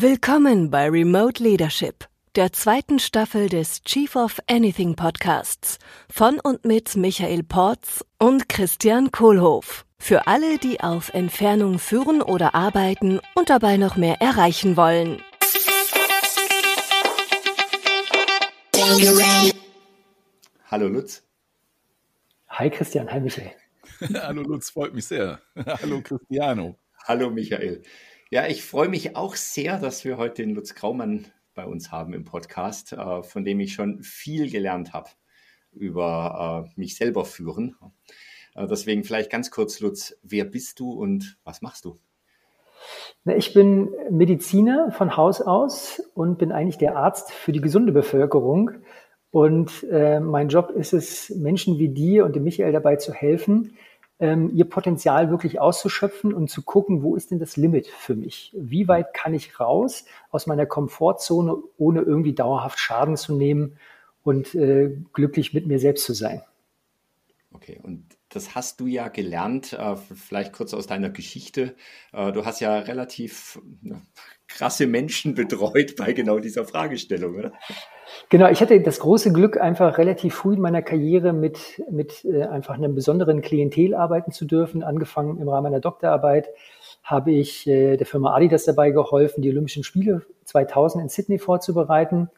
[0.00, 6.94] Willkommen bei Remote Leadership, der zweiten Staffel des Chief of Anything Podcasts von und mit
[6.94, 9.84] Michael Porz und Christian Kohlhoff.
[9.98, 15.20] Für alle, die auf Entfernung führen oder arbeiten und dabei noch mehr erreichen wollen.
[20.66, 21.24] Hallo Lutz.
[22.50, 23.50] Hi Christian, hi Michael.
[24.14, 25.40] Hallo Lutz, freut mich sehr.
[25.56, 26.78] Hallo Cristiano.
[27.04, 27.82] Hallo Michael.
[28.30, 32.12] Ja, ich freue mich auch sehr, dass wir heute den Lutz Graumann bei uns haben
[32.12, 35.08] im Podcast, äh, von dem ich schon viel gelernt habe
[35.72, 37.74] über äh, mich selber führen.
[38.54, 41.98] Äh, deswegen vielleicht ganz kurz, Lutz, wer bist du und was machst du?
[43.24, 48.72] Ich bin Mediziner von Haus aus und bin eigentlich der Arzt für die gesunde Bevölkerung.
[49.30, 53.78] Und äh, mein Job ist es, Menschen wie dir und dem Michael dabei zu helfen,
[54.20, 58.52] ähm, ihr Potenzial wirklich auszuschöpfen und zu gucken, wo ist denn das Limit für mich?
[58.56, 63.78] Wie weit kann ich raus aus meiner Komfortzone, ohne irgendwie dauerhaft Schaden zu nehmen
[64.24, 66.42] und äh, glücklich mit mir selbst zu sein?
[67.52, 71.74] Okay, und das hast du ja gelernt, äh, vielleicht kurz aus deiner Geschichte.
[72.12, 73.58] Äh, du hast ja relativ
[74.46, 77.52] krasse Menschen betreut bei genau dieser Fragestellung, oder?
[78.28, 82.44] Genau, ich hatte das große Glück, einfach relativ früh in meiner Karriere mit, mit äh,
[82.44, 84.82] einfach einem besonderen Klientel arbeiten zu dürfen.
[84.82, 86.48] Angefangen im Rahmen meiner Doktorarbeit
[87.02, 92.28] habe ich der Firma Adidas dabei geholfen, die Olympischen Spiele 2000 in Sydney vorzubereiten.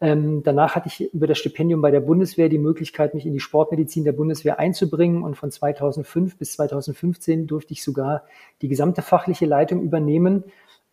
[0.00, 3.40] Ähm, danach hatte ich über das Stipendium bei der Bundeswehr die Möglichkeit, mich in die
[3.40, 5.22] Sportmedizin der Bundeswehr einzubringen.
[5.22, 8.24] Und von 2005 bis 2015 durfte ich sogar
[8.60, 10.44] die gesamte fachliche Leitung übernehmen.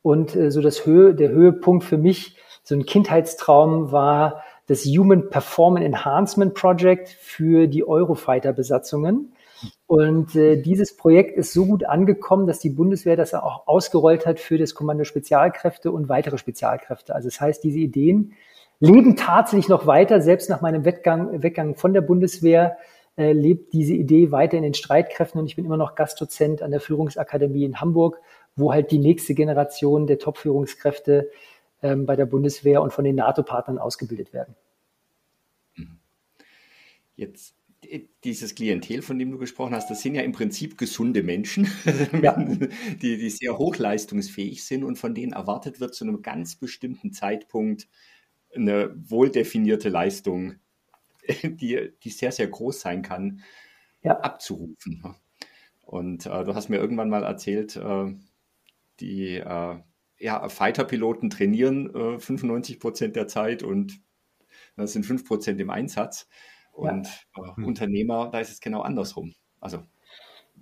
[0.02, 5.30] Und äh, so das Höhe, der Höhepunkt für mich so ein Kindheitstraum war das Human
[5.30, 9.34] Performance Enhancement Project für die Eurofighter-Besatzungen.
[9.88, 14.40] Und äh, dieses Projekt ist so gut angekommen, dass die Bundeswehr das auch ausgerollt hat
[14.40, 17.14] für das Kommando Spezialkräfte und weitere Spezialkräfte.
[17.14, 18.34] Also das heißt, diese Ideen
[18.82, 20.22] leben tatsächlich noch weiter.
[20.22, 22.78] Selbst nach meinem Weggang, Weggang von der Bundeswehr
[23.16, 26.72] äh, lebt diese Idee weiter in den Streitkräften und ich bin immer noch Gastdozent an
[26.72, 28.20] der Führungsakademie in Hamburg,
[28.56, 31.30] wo halt die nächste Generation der Top-Führungskräfte
[31.84, 34.56] ähm, bei der Bundeswehr und von den NATO-Partnern ausgebildet werden.
[35.76, 36.00] Mhm.
[37.16, 37.56] Jetzt
[38.24, 41.68] dieses Klientel, von dem du gesprochen hast, das sind ja im Prinzip gesunde Menschen,
[42.22, 42.34] ja.
[43.02, 47.88] die, die sehr hochleistungsfähig sind und von denen erwartet wird, zu einem ganz bestimmten Zeitpunkt
[48.56, 50.56] eine wohldefinierte Leistung,
[51.44, 53.44] die, die sehr, sehr groß sein kann,
[54.04, 54.20] ja.
[54.20, 55.16] abzurufen.
[55.82, 58.14] Und äh, du hast mir irgendwann mal erzählt, äh,
[59.00, 59.80] die äh,
[60.18, 64.00] ja, Fighter-Piloten trainieren äh, 95 Prozent der Zeit und
[64.78, 66.28] das sind 5 Prozent im Einsatz.
[66.72, 67.44] Und ja.
[67.44, 67.66] äh, hm.
[67.66, 69.34] Unternehmer, da ist es genau andersrum.
[69.60, 69.84] Also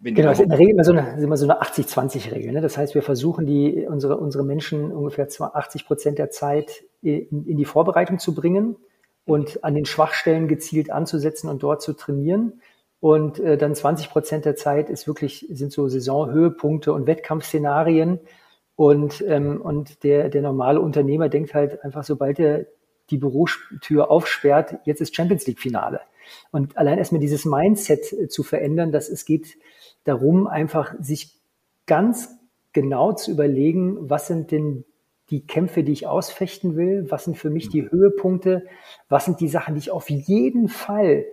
[0.01, 2.53] Genau, ist in der Regel immer so eine, immer so eine 80-20-Regel.
[2.53, 2.61] Ne?
[2.61, 7.57] Das heißt, wir versuchen die, unsere, unsere Menschen ungefähr 80 Prozent der Zeit in, in,
[7.57, 8.77] die Vorbereitung zu bringen
[9.25, 12.61] und an den Schwachstellen gezielt anzusetzen und dort zu trainieren.
[13.01, 18.19] Und äh, dann 20 Prozent der Zeit ist wirklich, sind so Saisonhöhepunkte und Wettkampfszenarien,
[18.79, 22.65] und, ähm, und der, der normale Unternehmer denkt halt einfach, sobald er
[23.09, 25.99] die Bürotür aufsperrt, jetzt ist Champions League Finale.
[26.51, 29.57] Und allein erstmal dieses Mindset äh, zu verändern, dass es geht
[30.03, 31.35] darum, einfach sich
[31.85, 32.29] ganz
[32.73, 34.85] genau zu überlegen, was sind denn
[35.29, 37.91] die Kämpfe, die ich ausfechten will, was sind für mich die mhm.
[37.91, 38.65] Höhepunkte,
[39.09, 41.25] was sind die Sachen, die ich auf jeden Fall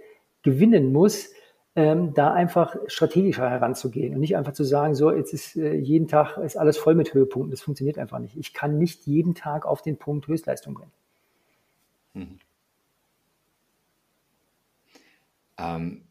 [0.43, 1.31] gewinnen muss,
[1.75, 6.09] ähm, da einfach strategischer heranzugehen und nicht einfach zu sagen, so, jetzt ist äh, jeden
[6.09, 7.51] Tag ist alles voll mit Höhepunkten.
[7.51, 8.37] Das funktioniert einfach nicht.
[8.37, 10.93] Ich kann nicht jeden Tag auf den Punkt Höchstleistung bringen.
[12.15, 12.39] Mhm.
[15.59, 16.06] Ähm,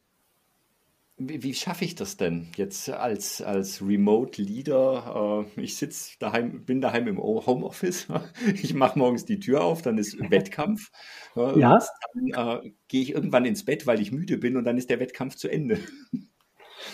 [1.18, 5.46] wie, wie, schaffe ich das denn jetzt als, als Remote Leader?
[5.56, 8.08] Äh, ich sitze daheim, bin daheim im Homeoffice.
[8.53, 10.92] Ich mache morgens die Tür auf, dann ist Wettkampf.
[11.36, 11.80] ja.
[12.14, 15.00] Dann äh, gehe ich irgendwann ins Bett, weil ich müde bin und dann ist der
[15.00, 15.80] Wettkampf zu Ende.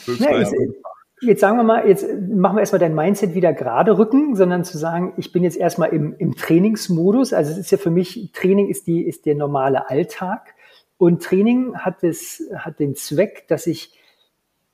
[0.06, 0.53] Ja, jetzt,
[1.22, 4.78] jetzt, sagen wir mal, jetzt machen wir erstmal dein Mindset wieder gerade rücken, sondern zu
[4.78, 7.34] sagen, ich bin jetzt erstmal im, im Trainingsmodus.
[7.34, 10.53] Also es ist ja für mich, Training ist, die, ist der normale Alltag.
[10.97, 13.97] Und Training hat, es, hat den Zweck, dass ich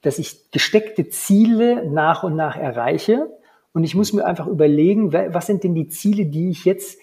[0.08, 3.30] dass ich gesteckte Ziele nach und nach erreiche.
[3.74, 6.98] Und ich muss mir einfach überlegen, was sind denn die Ziele, die ich jetzt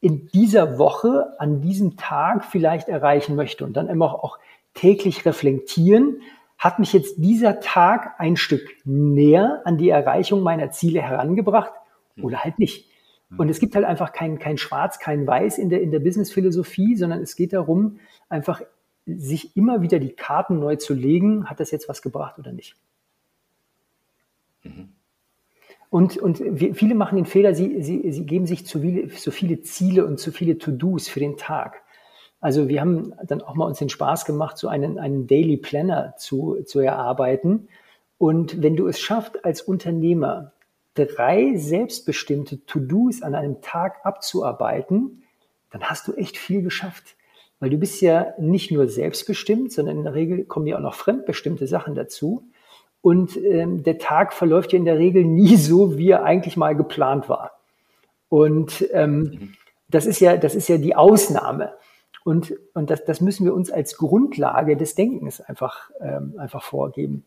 [0.00, 3.64] in dieser Woche, an diesem Tag vielleicht erreichen möchte.
[3.64, 4.38] Und dann immer auch
[4.74, 6.20] täglich reflektieren,
[6.58, 11.72] hat mich jetzt dieser Tag ein Stück näher an die Erreichung meiner Ziele herangebracht
[12.20, 12.90] oder halt nicht.
[13.36, 16.96] Und es gibt halt einfach kein, kein Schwarz, kein Weiß in der, in der Business-Philosophie,
[16.96, 18.62] sondern es geht darum, einfach
[19.16, 22.76] sich immer wieder die Karten neu zu legen, hat das jetzt was gebracht oder nicht.
[24.62, 24.90] Mhm.
[25.90, 26.42] Und, und
[26.74, 30.20] viele machen den Fehler, sie, sie, sie geben sich zu viele, so viele Ziele und
[30.20, 31.82] zu viele To-Dos für den Tag.
[32.40, 36.14] Also wir haben dann auch mal uns den Spaß gemacht, so einen, einen Daily Planner
[36.18, 37.68] zu, zu erarbeiten.
[38.18, 40.52] Und wenn du es schaffst, als Unternehmer
[40.94, 45.22] drei selbstbestimmte To-Dos an einem Tag abzuarbeiten,
[45.70, 47.16] dann hast du echt viel geschafft.
[47.60, 50.94] Weil du bist ja nicht nur selbstbestimmt, sondern in der Regel kommen ja auch noch
[50.94, 52.44] fremdbestimmte Sachen dazu.
[53.00, 56.76] Und ähm, der Tag verläuft ja in der Regel nie so, wie er eigentlich mal
[56.76, 57.52] geplant war.
[58.28, 59.54] Und ähm, mhm.
[59.88, 61.74] das ist ja, das ist ja die Ausnahme.
[62.24, 67.24] Und, und das, das müssen wir uns als Grundlage des Denkens einfach, ähm, einfach vorgeben.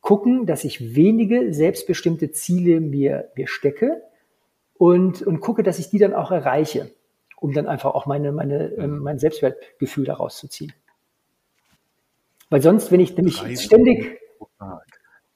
[0.00, 4.02] Gucken, dass ich wenige selbstbestimmte Ziele mir, mir stecke
[4.78, 6.90] und, und gucke, dass ich die dann auch erreiche,
[7.40, 10.72] um dann einfach auch meine, meine, ähm, mein Selbstwertgefühl daraus zu ziehen.
[12.50, 14.18] Weil sonst, wenn ich nämlich ständig,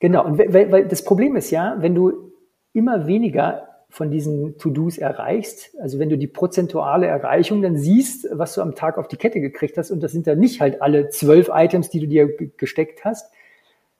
[0.02, 2.32] Genau, und weil, weil das Problem ist ja, wenn du
[2.72, 8.54] immer weniger von diesen To-Dos erreichst, also wenn du die prozentuale Erreichung dann siehst, was
[8.54, 11.10] du am Tag auf die Kette gekriegt hast, und das sind dann nicht halt alle
[11.10, 13.32] zwölf Items, die du dir gesteckt hast,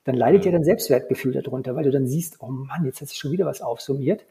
[0.03, 3.19] dann leidet ja dein Selbstwertgefühl darunter, weil du dann siehst, oh Mann, jetzt hat sich
[3.19, 4.25] schon wieder was aufsummiert.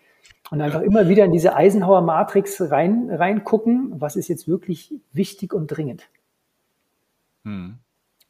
[0.50, 5.68] Und einfach immer wieder in diese Eisenhower-Matrix rein, reingucken, was ist jetzt wirklich wichtig und
[5.68, 6.10] dringend.
[7.46, 7.80] Hm.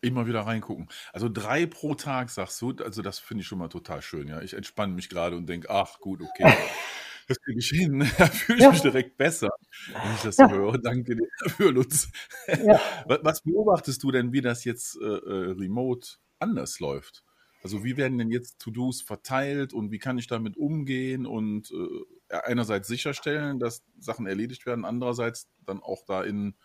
[0.02, 0.88] Immer wieder reingucken.
[1.14, 4.42] Also drei pro Tag, sagst du, also das finde ich schon mal total schön, ja.
[4.42, 6.52] Ich entspanne mich gerade und denke, ach gut, okay,
[7.28, 8.00] das kriege ich hin.
[8.18, 8.72] Da fühle ich ja.
[8.72, 9.50] mich direkt besser,
[9.88, 10.50] wenn ich das ja.
[10.50, 10.78] höre.
[10.80, 12.10] Danke dir dafür, Lutz.
[12.48, 12.80] Ja.
[13.24, 17.24] Was beobachtest du denn, wie das jetzt äh, äh, remote anders läuft?
[17.64, 22.36] Also wie werden denn jetzt To-Dos verteilt und wie kann ich damit umgehen und äh,
[22.44, 26.56] einerseits sicherstellen, dass Sachen erledigt werden, andererseits dann auch da in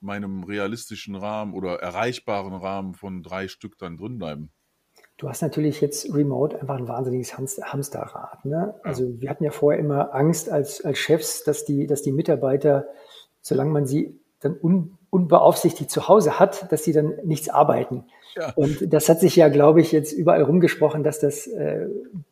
[0.00, 4.50] meinem realistischen Rahmen oder erreichbaren Rahmen von drei Stück dann drin bleiben.
[5.18, 8.44] Du hast natürlich jetzt remote einfach ein wahnsinniges Hamsterrad.
[8.46, 8.74] Ne?
[8.82, 12.86] Also wir hatten ja vorher immer Angst als, als Chefs, dass die, dass die Mitarbeiter,
[13.42, 18.04] solange man sie dann un, unbeaufsichtigt zu Hause hat, dass sie dann nichts arbeiten.
[18.36, 18.52] Ja.
[18.54, 21.88] Und das hat sich ja, glaube ich, jetzt überall rumgesprochen, dass das äh,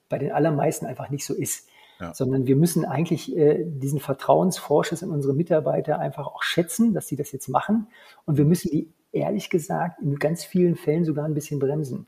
[0.09, 1.69] bei den allermeisten einfach nicht so ist
[2.01, 2.15] ja.
[2.15, 7.17] sondern wir müssen eigentlich äh, diesen Vertrauensvorschuss in unsere Mitarbeiter einfach auch schätzen, dass sie
[7.17, 7.89] das jetzt machen.
[8.25, 12.07] Und wir müssen die ehrlich gesagt in ganz vielen Fällen sogar ein bisschen bremsen.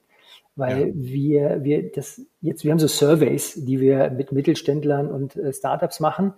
[0.57, 0.95] Weil ja.
[0.95, 6.01] wir, wir das jetzt, wir haben so Surveys, die wir mit Mittelständlern und äh, Startups
[6.01, 6.35] machen,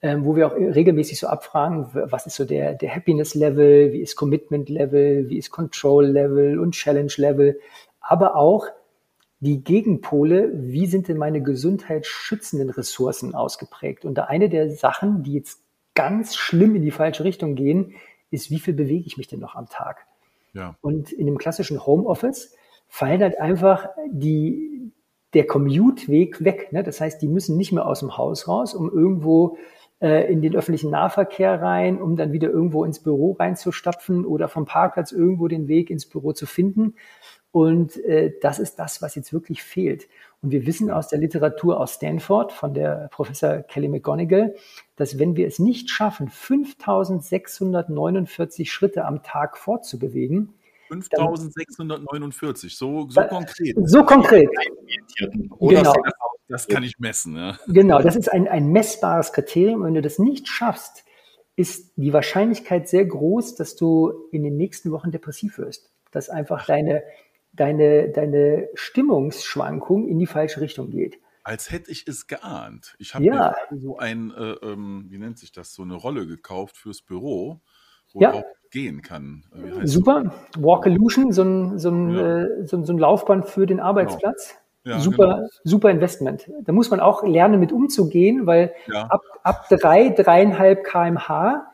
[0.00, 4.16] ähm, wo wir auch regelmäßig so abfragen, was ist so der, der Happiness-Level, wie ist
[4.16, 7.58] Commitment-Level, wie ist Control-Level und Challenge-Level,
[8.00, 8.66] aber auch,
[9.40, 14.04] die Gegenpole, wie sind denn meine gesundheitsschützenden Ressourcen ausgeprägt?
[14.04, 15.62] Und da eine der Sachen, die jetzt
[15.94, 17.94] ganz schlimm in die falsche Richtung gehen,
[18.30, 20.06] ist, wie viel bewege ich mich denn noch am Tag?
[20.54, 20.76] Ja.
[20.80, 22.54] Und in dem klassischen Homeoffice
[22.88, 24.90] fallen halt einfach die,
[25.34, 26.72] der Commute-Weg weg.
[26.72, 26.82] Ne?
[26.82, 29.56] Das heißt, die müssen nicht mehr aus dem Haus raus, um irgendwo
[30.00, 35.10] in den öffentlichen Nahverkehr rein, um dann wieder irgendwo ins Büro reinzustapfen oder vom Parkplatz
[35.10, 36.94] irgendwo den Weg ins Büro zu finden,
[37.50, 40.06] und äh, das ist das, was jetzt wirklich fehlt.
[40.42, 44.54] Und wir wissen aus der Literatur aus Stanford von der Professor Kelly McGonigal,
[44.96, 50.52] dass wenn wir es nicht schaffen, 5649 Schritte am Tag fortzubewegen,
[50.88, 53.76] 5649, so, so konkret.
[53.84, 54.50] So konkret.
[55.58, 55.94] Oder genau.
[56.48, 57.36] Das kann ich messen.
[57.36, 57.58] Ja.
[57.66, 59.84] Genau, das ist ein, ein messbares Kriterium.
[59.84, 61.04] Wenn du das nicht schaffst,
[61.56, 65.90] ist die Wahrscheinlichkeit sehr groß, dass du in den nächsten Wochen depressiv wirst.
[66.10, 67.02] Dass einfach deine,
[67.52, 71.18] deine, deine Stimmungsschwankung in die falsche Richtung geht.
[71.44, 72.94] Als hätte ich es geahnt.
[72.98, 73.56] Ich habe ja.
[73.70, 77.60] mir so ein, äh, ähm, wie nennt sich das, so eine Rolle gekauft fürs Büro,
[78.12, 78.30] wo ja.
[78.30, 79.44] ich auch gehen kann.
[79.84, 80.24] Super.
[80.24, 80.62] Das?
[80.62, 82.42] Walkolution, so ein, so, ein, ja.
[82.42, 84.50] äh, so, so, ein Laufband für den Arbeitsplatz.
[84.50, 84.60] Genau.
[84.88, 85.48] Ja, super, genau.
[85.64, 86.50] super Investment.
[86.64, 89.04] Da muss man auch lernen, mit umzugehen, weil ja.
[89.04, 91.66] ab, ab drei, dreieinhalb kmh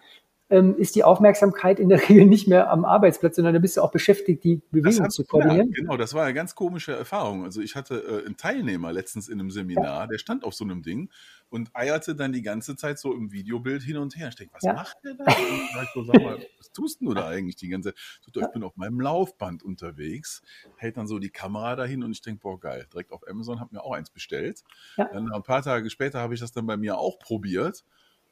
[0.51, 3.83] ähm, ist die Aufmerksamkeit in der Regel nicht mehr am Arbeitsplatz, sondern da bist du
[3.83, 5.71] auch beschäftigt, die Bewegung zu koordinieren.
[5.71, 7.45] Ja, genau, das war eine ganz komische Erfahrung.
[7.45, 10.07] Also ich hatte äh, einen Teilnehmer letztens in einem Seminar, ja.
[10.07, 11.11] der stand auf so einem Ding
[11.49, 14.29] und eierte dann die ganze Zeit so im Videobild hin und her.
[14.29, 14.75] Ich denke, was ja.
[14.75, 15.25] macht der da?
[15.25, 18.37] Und so, sag mal, was tust du da eigentlich die ganze Zeit?
[18.37, 20.43] Ich bin auf meinem Laufband unterwegs,
[20.77, 23.75] hält dann so die Kamera dahin und ich denke, boah, geil, direkt auf Amazon, habe
[23.75, 24.63] mir auch eins bestellt.
[24.97, 27.85] Dann ein paar Tage später habe ich das dann bei mir auch probiert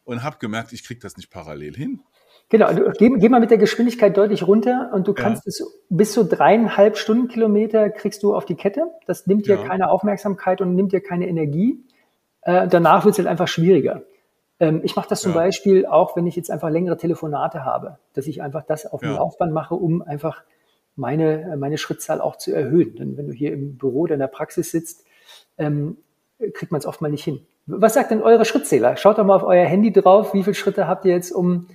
[0.04, 2.00] und habe gemerkt, ich kriege das nicht parallel hin.
[2.49, 5.49] Genau, du, geh, geh, mal mit der Geschwindigkeit deutlich runter und du kannst ja.
[5.49, 8.88] es bis zu dreieinhalb Stundenkilometer kriegst du auf die Kette.
[9.06, 9.66] Das nimmt dir ja.
[9.66, 11.82] keine Aufmerksamkeit und nimmt dir keine Energie.
[12.42, 14.02] Äh, danach wird es halt einfach schwieriger.
[14.61, 15.38] Ähm, ich mache das zum ja.
[15.38, 19.12] Beispiel auch, wenn ich jetzt einfach längere Telefonate habe, dass ich einfach das auf dem
[19.12, 20.42] Laufband mache, um einfach
[20.94, 22.97] meine, meine Schrittzahl auch zu erhöhen.
[22.97, 25.06] Denn wenn du hier im Büro oder in der Praxis sitzt,
[25.56, 25.97] ähm,
[26.52, 27.47] kriegt man es oft mal nicht hin.
[27.66, 28.97] Was sagt denn eure Schrittzähler?
[28.97, 30.35] Schaut doch mal auf euer Handy drauf.
[30.35, 31.69] Wie viele Schritte habt ihr jetzt um,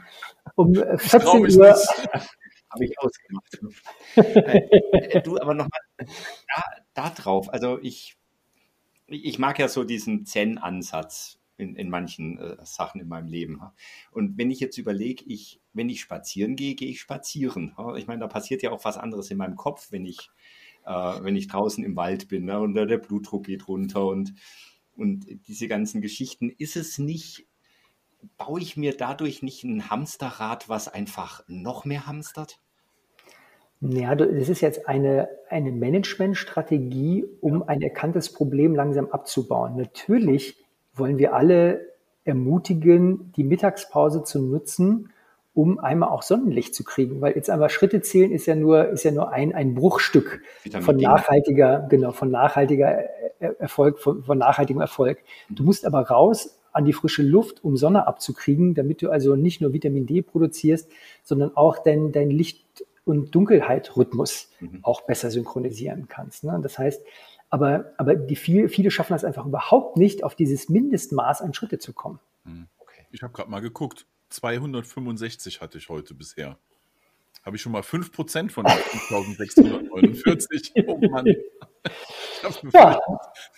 [0.56, 1.76] um 14 Uhr?
[2.70, 3.60] Habe ich ausgemacht.
[4.16, 6.64] äh, du, aber nochmal da,
[6.94, 7.52] da drauf.
[7.54, 8.18] Also ich,
[9.08, 13.62] ich mag ja so diesen Zen-Ansatz in, in manchen äh, Sachen in meinem Leben.
[14.12, 17.74] Und wenn ich jetzt überlege, ich, wenn ich spazieren gehe, gehe ich spazieren.
[17.96, 20.30] Ich meine, da passiert ja auch was anderes in meinem Kopf, wenn ich,
[20.86, 22.60] äh, wenn ich draußen im Wald bin ne?
[22.60, 24.34] und der Blutdruck geht runter und,
[24.98, 26.50] und diese ganzen Geschichten.
[26.58, 27.48] Ist es nicht,
[28.38, 32.60] baue ich mir dadurch nicht ein Hamsterrad, was einfach noch mehr hamstert?
[33.80, 39.78] Ja, das ist jetzt eine, eine Managementstrategie, um ein erkanntes Problem langsam abzubauen.
[39.78, 40.58] Natürlich
[40.96, 45.12] wollen wir alle ermutigen, die Mittagspause zu nutzen,
[45.58, 49.04] um einmal auch Sonnenlicht zu kriegen, weil jetzt einmal Schritte zählen ist ja nur, ist
[49.04, 53.06] ja nur ein, ein Bruchstück Vitamin von nachhaltiger, genau, von nachhaltiger
[53.40, 55.18] Erfolg, von, von nachhaltigem Erfolg.
[55.50, 59.60] Du musst aber raus an die frische Luft, um Sonne abzukriegen, damit du also nicht
[59.60, 60.92] nur Vitamin D produzierst,
[61.24, 64.82] sondern auch dein, dein Licht- und Dunkelheit-Rhythmus mhm.
[64.84, 66.44] auch besser synchronisieren kannst.
[66.44, 66.60] Ne?
[66.62, 67.02] Das heißt,
[67.50, 71.80] aber, aber die viel, viele schaffen das einfach überhaupt nicht, auf dieses Mindestmaß an Schritte
[71.80, 72.20] zu kommen.
[72.44, 72.68] Hm.
[72.78, 73.08] Okay.
[73.10, 74.06] Ich habe gerade mal geguckt.
[74.30, 76.58] 265 hatte ich heute bisher.
[77.44, 80.74] Habe ich schon mal 5% von 5649.
[80.88, 81.34] oh Mann.
[82.74, 83.00] Ja,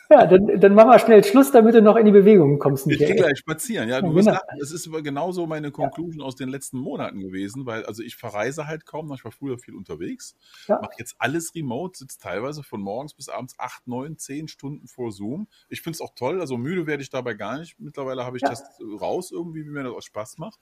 [0.10, 2.88] ja dann, dann mach mal schnell Schluss, damit du noch in die Bewegung kommst.
[2.88, 3.90] Ich gehe gleich spazieren.
[3.90, 4.40] Ja, du wirst genau.
[4.60, 6.26] Das ist genauso meine Conclusion ja.
[6.26, 9.12] aus den letzten Monaten gewesen, weil also ich verreise halt kaum.
[9.14, 10.36] Ich war früher viel unterwegs.
[10.68, 10.80] Ja.
[10.82, 15.12] Mache jetzt alles remote, sitze teilweise von morgens bis abends acht, neun, zehn Stunden vor
[15.12, 15.48] Zoom.
[15.68, 16.42] Ich finde es auch toll.
[16.42, 17.80] Also müde werde ich dabei gar nicht.
[17.80, 18.50] Mittlerweile habe ich ja.
[18.50, 18.64] das
[19.00, 20.60] raus irgendwie, wie mir das auch Spaß macht.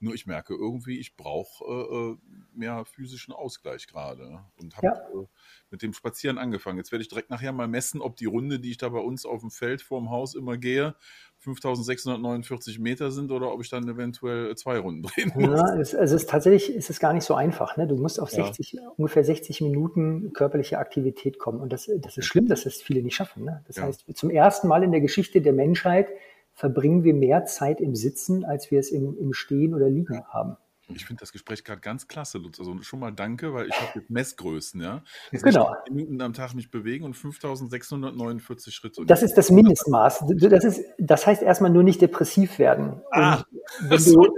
[0.00, 2.16] Nur ich merke irgendwie, ich brauche äh, äh
[2.52, 5.26] mehr physischen Ausgleich gerade und habe äh,
[5.70, 6.78] mit dem Spazieren angefangen.
[6.78, 9.26] Jetzt werde ich direkt nachher mal messen, ob die Runde, die ich da bei uns
[9.26, 10.94] auf dem Feld vorm Haus immer gehe,
[11.38, 15.44] 5649 Meter sind oder ob ich dann eventuell zwei Runden drehen muss.
[15.44, 17.76] Ja, es, also es ist tatsächlich ist es gar nicht so einfach.
[17.76, 17.86] Ne?
[17.86, 18.88] Du musst auf 60, ja.
[18.96, 21.60] ungefähr 60 Minuten körperliche Aktivität kommen.
[21.60, 23.44] Und das, das ist schlimm, dass das viele nicht schaffen.
[23.44, 23.62] Ne?
[23.66, 23.84] Das ja.
[23.84, 26.08] heißt, zum ersten Mal in der Geschichte der Menschheit
[26.52, 30.56] verbringen wir mehr Zeit im Sitzen, als wir es im, im Stehen oder Liegen haben.
[30.88, 32.60] Ich finde das Gespräch gerade ganz klasse, Lutz.
[32.60, 35.02] Also schon mal danke, weil ich habe jetzt Messgrößen, ja.
[35.32, 35.74] Das genau.
[35.84, 39.04] Ich Minuten am Tag mich bewegen und 5649 Schritte.
[39.04, 40.24] Das ist das Mindestmaß.
[40.38, 43.02] Das, ist, das heißt erstmal nur nicht depressiv werden.
[43.10, 43.42] Ah,
[43.80, 44.28] wenn, du,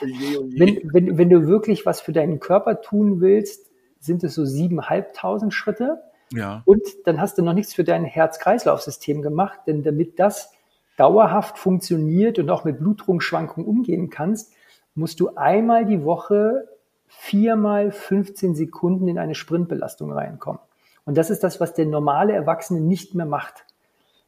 [0.00, 5.50] wenn, wenn, wenn du wirklich was für deinen Körper tun willst, sind es so 7.500
[5.50, 6.02] Schritte.
[6.32, 6.62] Ja.
[6.64, 10.52] Und dann hast du noch nichts für dein Herz-Kreislauf-System gemacht, denn damit das
[10.96, 14.52] dauerhaft funktioniert und auch mit Blutdruckschwankungen umgehen kannst,
[14.94, 16.68] musst du einmal die Woche
[17.06, 20.60] viermal 15 Sekunden in eine Sprintbelastung reinkommen.
[21.04, 23.64] Und das ist das, was der normale Erwachsene nicht mehr macht.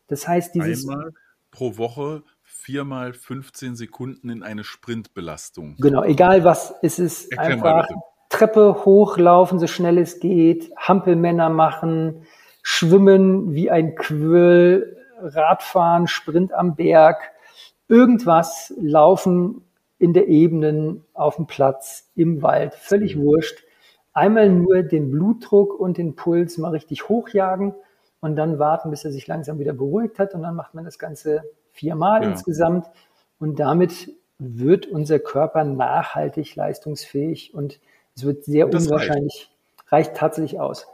[0.09, 0.89] Das heißt, dieses.
[0.89, 1.13] Einmal
[1.51, 5.77] pro Woche viermal 15 Sekunden in eine Sprintbelastung.
[5.79, 7.89] Genau, egal was, es ist Erklär einfach
[8.29, 12.25] Treppe hochlaufen, so schnell es geht, Hampelmänner machen,
[12.63, 17.33] schwimmen wie ein Quirl, Radfahren, Sprint am Berg,
[17.89, 19.63] irgendwas laufen
[20.03, 23.65] in der Ebenen, auf dem Platz, im Wald, völlig wurscht.
[24.13, 27.73] Einmal nur den Blutdruck und den Puls mal richtig hochjagen
[28.21, 30.99] und dann warten, bis er sich langsam wieder beruhigt hat und dann macht man das
[30.99, 32.31] Ganze viermal ja.
[32.31, 32.87] insgesamt
[33.39, 37.79] und damit wird unser Körper nachhaltig leistungsfähig und
[38.17, 39.53] es wird sehr unwahrscheinlich,
[39.87, 39.93] reicht.
[39.93, 40.89] reicht tatsächlich aus.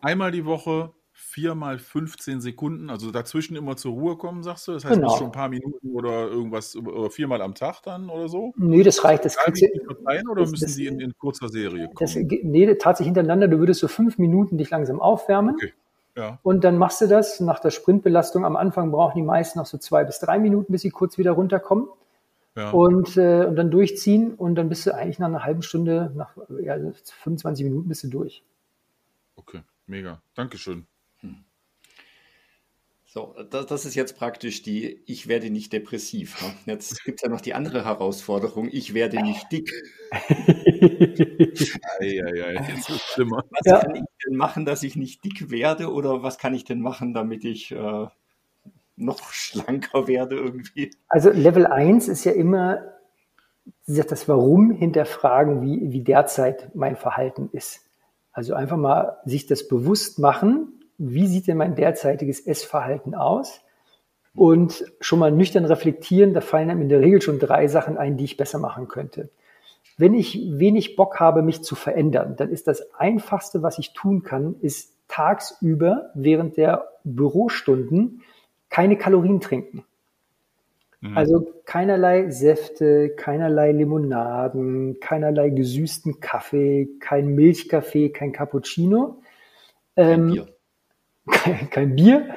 [0.00, 4.72] Einmal die Woche viermal 15 Sekunden, also dazwischen immer zur Ruhe kommen, sagst du?
[4.72, 5.16] Das heißt, genau.
[5.16, 8.52] schon ein paar Minuten oder irgendwas, oder viermal am Tag dann oder so?
[8.56, 9.24] Nee, das reicht.
[9.24, 9.68] Das kriegst du,
[10.30, 11.96] oder müssen das, die in, in, kurzer Serie kommen?
[11.98, 13.48] Das, nee, tatsächlich hintereinander.
[13.48, 15.56] Du würdest so fünf Minuten dich langsam aufwärmen.
[15.56, 15.72] Okay.
[16.16, 16.38] Ja.
[16.42, 18.44] Und dann machst du das nach der Sprintbelastung.
[18.44, 21.32] Am Anfang brauchen die meisten noch so zwei bis drei Minuten, bis sie kurz wieder
[21.32, 21.86] runterkommen.
[22.56, 22.70] Ja.
[22.70, 26.36] Und, äh, und dann durchziehen und dann bist du eigentlich nach einer halben Stunde, nach
[26.62, 26.76] ja,
[27.22, 28.42] 25 Minuten bist du durch.
[29.36, 30.20] Okay, mega.
[30.34, 30.86] Dankeschön.
[33.12, 36.40] So, das, das, ist jetzt praktisch die, ich werde nicht depressiv.
[36.40, 36.74] Ne?
[36.74, 39.68] Jetzt gibt es ja noch die andere Herausforderung, ich werde nicht dick.
[41.98, 43.42] Eieiei, jetzt wird schlimmer.
[43.50, 43.80] Was ja.
[43.80, 47.12] kann ich denn machen, dass ich nicht dick werde oder was kann ich denn machen,
[47.12, 48.06] damit ich äh,
[48.94, 50.92] noch schlanker werde irgendwie?
[51.08, 52.92] Also Level 1 ist ja immer
[53.86, 57.80] das Warum hinterfragen, wie, wie derzeit mein Verhalten ist.
[58.30, 63.62] Also einfach mal sich das bewusst machen, wie sieht denn mein derzeitiges Essverhalten aus?
[64.34, 68.16] Und schon mal nüchtern reflektieren, da fallen einem in der Regel schon drei Sachen ein,
[68.16, 69.30] die ich besser machen könnte.
[69.96, 74.22] Wenn ich wenig Bock habe, mich zu verändern, dann ist das Einfachste, was ich tun
[74.22, 78.22] kann, ist tagsüber während der Bürostunden
[78.68, 79.84] keine Kalorien trinken.
[81.00, 81.16] Mhm.
[81.16, 89.22] Also keinerlei Säfte, keinerlei Limonaden, keinerlei gesüßten Kaffee, kein Milchkaffee, kein Cappuccino.
[89.96, 90.46] Kein ähm, Bier.
[91.30, 92.28] Kein, kein, Bier.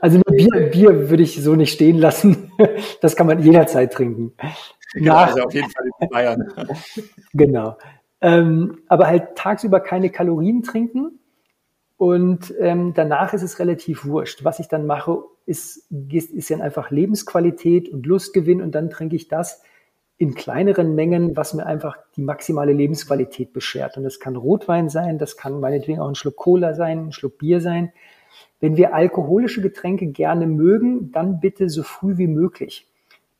[0.00, 2.52] Also Bier, Bier würde ich so nicht stehen lassen.
[3.00, 4.32] Das kann man jederzeit trinken.
[4.94, 6.52] Nach, also auf jeden Fall in Bayern.
[7.32, 7.76] genau.
[8.20, 11.18] Ähm, aber halt tagsüber keine Kalorien trinken.
[11.96, 14.44] Und ähm, danach ist es relativ wurscht.
[14.44, 19.28] Was ich dann mache, ist, ist dann einfach Lebensqualität und Lustgewinn und dann trinke ich
[19.28, 19.62] das
[20.18, 23.96] in kleineren Mengen, was mir einfach die maximale Lebensqualität beschert.
[23.96, 27.38] Und das kann Rotwein sein, das kann meinetwegen auch ein Schluck Cola sein, ein Schluck
[27.38, 27.92] Bier sein.
[28.60, 32.86] Wenn wir alkoholische Getränke gerne mögen, dann bitte so früh wie möglich.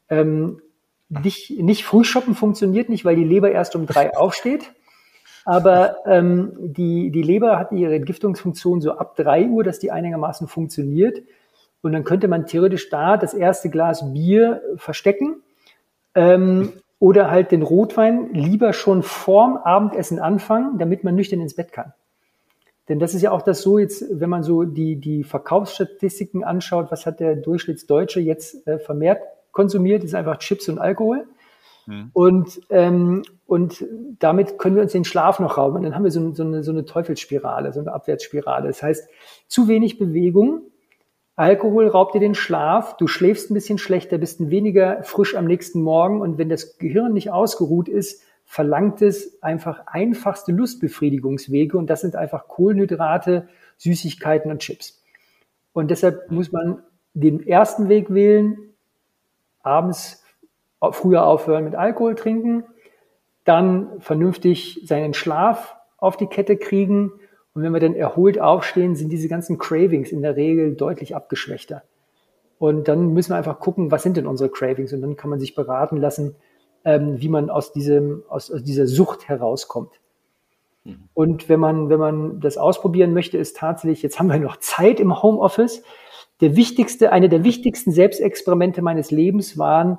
[0.08, 0.60] Ähm,
[1.08, 4.72] nicht, nicht früh shoppen funktioniert nicht, weil die Leber erst um drei aufsteht.
[5.44, 10.46] Aber ähm, die, die Leber hat ihre Entgiftungsfunktion so ab drei Uhr, dass die einigermaßen
[10.46, 11.22] funktioniert.
[11.82, 15.42] Und dann könnte man theoretisch da das erste Glas Bier verstecken
[16.14, 21.72] ähm, oder halt den Rotwein lieber schon vorm Abendessen anfangen, damit man nüchtern ins Bett
[21.72, 21.92] kann.
[22.88, 26.90] Denn das ist ja auch das so jetzt, wenn man so die, die Verkaufsstatistiken anschaut,
[26.90, 29.22] was hat der Durchschnittsdeutsche jetzt äh, vermehrt
[29.52, 31.26] konsumiert, ist einfach Chips und Alkohol.
[31.86, 32.10] Mhm.
[32.12, 33.84] Und, ähm, und
[34.18, 35.76] damit können wir uns den Schlaf noch rauben.
[35.76, 38.66] Und dann haben wir so, so, eine, so eine Teufelsspirale, so eine Abwärtsspirale.
[38.66, 39.08] Das heißt,
[39.46, 40.62] zu wenig Bewegung,
[41.34, 45.46] Alkohol raubt dir den Schlaf, du schläfst ein bisschen schlechter, bist ein weniger frisch am
[45.46, 51.88] nächsten Morgen und wenn das Gehirn nicht ausgeruht ist, verlangt es einfach einfachste Lustbefriedigungswege und
[51.88, 55.02] das sind einfach Kohlenhydrate, Süßigkeiten und Chips.
[55.72, 56.82] Und deshalb muss man
[57.14, 58.58] den ersten Weg wählen,
[59.62, 60.22] abends
[60.90, 62.64] früher aufhören mit Alkohol trinken,
[63.44, 67.10] dann vernünftig seinen Schlaf auf die Kette kriegen
[67.54, 71.84] und wenn wir dann erholt aufstehen, sind diese ganzen Cravings in der Regel deutlich abgeschwächter.
[72.58, 74.92] Und dann müssen wir einfach gucken, was sind denn unsere Cravings?
[74.92, 76.36] Und dann kann man sich beraten lassen,
[76.84, 79.92] ähm, wie man aus, diesem, aus, aus dieser Sucht herauskommt.
[80.84, 81.08] Mhm.
[81.14, 85.00] Und wenn man, wenn man das ausprobieren möchte, ist tatsächlich, jetzt haben wir noch Zeit
[85.00, 85.82] im Homeoffice.
[86.40, 89.98] Der wichtigste, eine der wichtigsten Selbstexperimente meines Lebens waren,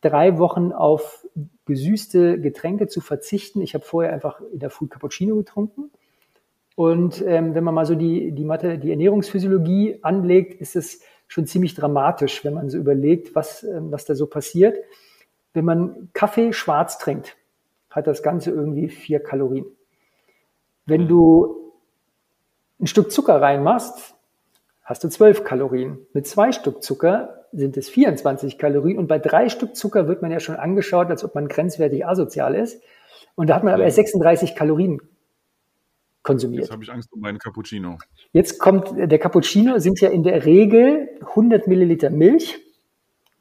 [0.00, 1.26] drei Wochen auf
[1.66, 3.60] gesüßte Getränke zu verzichten.
[3.60, 5.90] Ich habe vorher einfach in der Food Cappuccino getrunken
[6.74, 11.46] und ähm, wenn man mal so die, die Mathe, die Ernährungsphysiologie anlegt, ist es schon
[11.46, 14.76] ziemlich dramatisch, wenn man so überlegt, was, ähm, was da so passiert.
[15.54, 17.36] Wenn man Kaffee schwarz trinkt,
[17.90, 19.66] hat das Ganze irgendwie vier Kalorien.
[20.86, 21.72] Wenn du
[22.80, 24.14] ein Stück Zucker reinmachst,
[24.82, 25.98] hast du zwölf Kalorien.
[26.12, 30.30] Mit zwei Stück Zucker sind es 24 Kalorien und bei drei Stück Zucker wird man
[30.30, 32.82] ja schon angeschaut, als ob man grenzwertig asozial ist.
[33.34, 35.00] Und da hat man aber erst 36 Kalorien
[36.22, 36.62] konsumiert.
[36.62, 37.98] Jetzt habe ich Angst um meinen Cappuccino.
[38.32, 42.58] Jetzt kommt der Cappuccino, sind ja in der Regel 100 Milliliter Milch.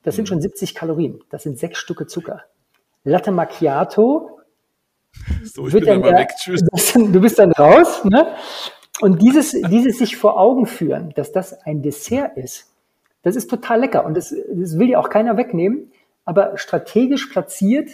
[0.03, 0.27] Das sind mhm.
[0.27, 1.23] schon 70 Kalorien.
[1.29, 2.43] Das sind sechs Stücke Zucker.
[3.03, 4.37] Latte Macchiato.
[5.43, 6.29] So, ich bin dann mal weg.
[6.37, 6.61] Tschüss.
[6.93, 8.05] Du bist dann raus.
[8.05, 8.33] Ne?
[9.01, 12.71] Und dieses, dieses sich vor Augen führen, dass das ein Dessert ist,
[13.23, 14.05] das ist total lecker.
[14.05, 15.91] Und das, das will ja auch keiner wegnehmen.
[16.23, 17.89] Aber strategisch platziert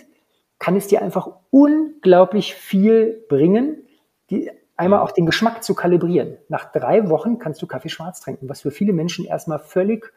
[0.59, 3.83] kann es dir einfach unglaublich viel bringen.
[4.29, 6.37] Die einmal auch den Geschmack zu kalibrieren.
[6.49, 10.13] Nach drei Wochen kannst du Kaffee schwarz trinken, was für viele Menschen erstmal völlig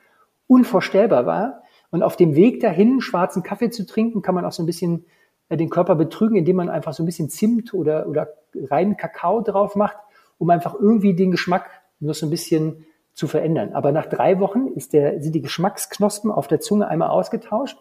[0.47, 1.63] unvorstellbar war.
[1.91, 5.05] Und auf dem Weg dahin, schwarzen Kaffee zu trinken, kann man auch so ein bisschen
[5.49, 9.41] äh, den Körper betrügen, indem man einfach so ein bisschen Zimt oder, oder reinen Kakao
[9.43, 9.97] drauf macht,
[10.39, 13.73] um einfach irgendwie den Geschmack nur so ein bisschen zu verändern.
[13.75, 17.79] Aber nach drei Wochen ist der, sind die Geschmacksknospen auf der Zunge einmal ausgetauscht,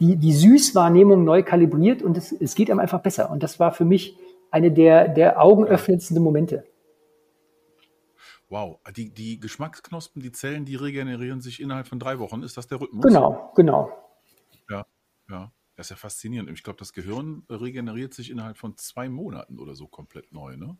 [0.00, 3.30] die, die Süßwahrnehmung neu kalibriert und es, es geht einem einfach besser.
[3.30, 4.16] Und das war für mich
[4.50, 6.64] eine der, der augenöffnendsten Momente.
[8.48, 12.42] Wow, die, die Geschmacksknospen, die Zellen, die regenerieren sich innerhalb von drei Wochen.
[12.42, 13.04] Ist das der Rhythmus?
[13.04, 13.90] Genau, genau.
[14.68, 14.86] Ja,
[15.28, 15.52] ja.
[15.76, 16.50] Das ist ja faszinierend.
[16.50, 20.76] Ich glaube, das Gehirn regeneriert sich innerhalb von zwei Monaten oder so komplett neu, ne?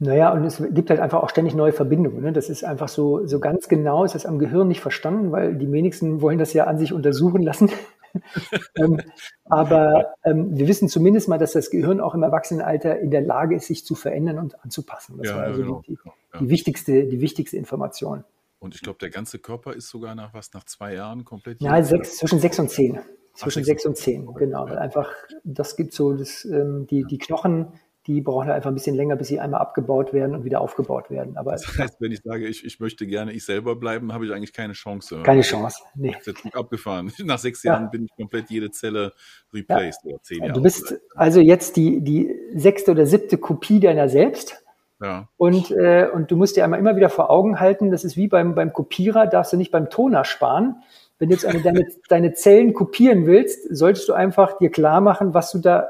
[0.00, 2.22] Naja, und es gibt halt einfach auch ständig neue Verbindungen.
[2.22, 2.32] Ne?
[2.32, 5.72] Das ist einfach so, so ganz genau ist das am Gehirn nicht verstanden, weil die
[5.72, 7.70] wenigsten wollen das ja an sich untersuchen lassen.
[8.76, 9.00] ähm,
[9.44, 13.56] aber ähm, wir wissen zumindest mal, dass das Gehirn auch im Erwachsenenalter in der Lage
[13.56, 15.18] ist, sich zu verändern und anzupassen.
[15.18, 15.82] Das ja, war also genau.
[15.86, 16.40] die, die, ja.
[16.40, 18.24] die, wichtigste, die wichtigste Information.
[18.58, 21.60] Und ich glaube, der ganze Körper ist sogar nach was, nach zwei Jahren komplett.
[21.60, 22.98] Ja, sechs, zwischen sechs und zehn.
[23.34, 24.66] Zwischen Ach, sechs und zehn, genau.
[24.66, 24.74] Ja.
[24.78, 25.08] Einfach,
[25.44, 27.68] das gibt so, das, ähm, die, die Knochen
[28.08, 31.10] die brauchen halt einfach ein bisschen länger, bis sie einmal abgebaut werden und wieder aufgebaut
[31.10, 31.36] werden.
[31.36, 34.32] Aber das heißt, wenn ich sage, ich, ich möchte gerne ich selber bleiben, habe ich
[34.32, 35.20] eigentlich keine Chance.
[35.22, 36.16] Keine Chance, nee.
[36.18, 37.12] Ich jetzt abgefahren.
[37.24, 37.88] Nach sechs Jahren ja.
[37.90, 39.12] bin ich komplett jede Zelle
[39.52, 40.10] replaced ja.
[40.10, 40.54] oder zehn Jahre.
[40.54, 44.64] Du bist also jetzt die, die sechste oder siebte Kopie deiner selbst.
[45.02, 45.28] Ja.
[45.36, 48.26] Und, äh, und du musst dir einmal immer wieder vor Augen halten, das ist wie
[48.26, 50.82] beim, beim Kopierer, darfst du nicht beim Toner sparen,
[51.18, 55.34] Wenn du jetzt eine, deine, deine Zellen kopieren willst, solltest du einfach dir klar machen,
[55.34, 55.88] was du da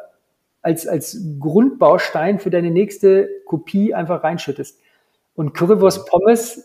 [0.62, 4.80] als, als Grundbaustein für deine nächste Kopie einfach reinschüttest.
[5.34, 6.64] Und Currywurst Pommes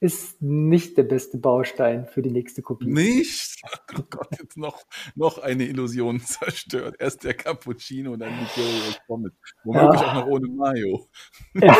[0.00, 2.86] ist nicht der beste Baustein für die nächste Kopie.
[2.86, 3.62] Nicht?
[3.96, 4.82] Oh Gott, jetzt noch,
[5.14, 6.96] noch eine Illusion zerstört.
[6.98, 9.32] Erst der Cappuccino, dann die Currywurst Pommes.
[9.64, 10.08] Womöglich ja.
[10.08, 11.08] auch noch ohne Mayo.
[11.54, 11.78] Ja.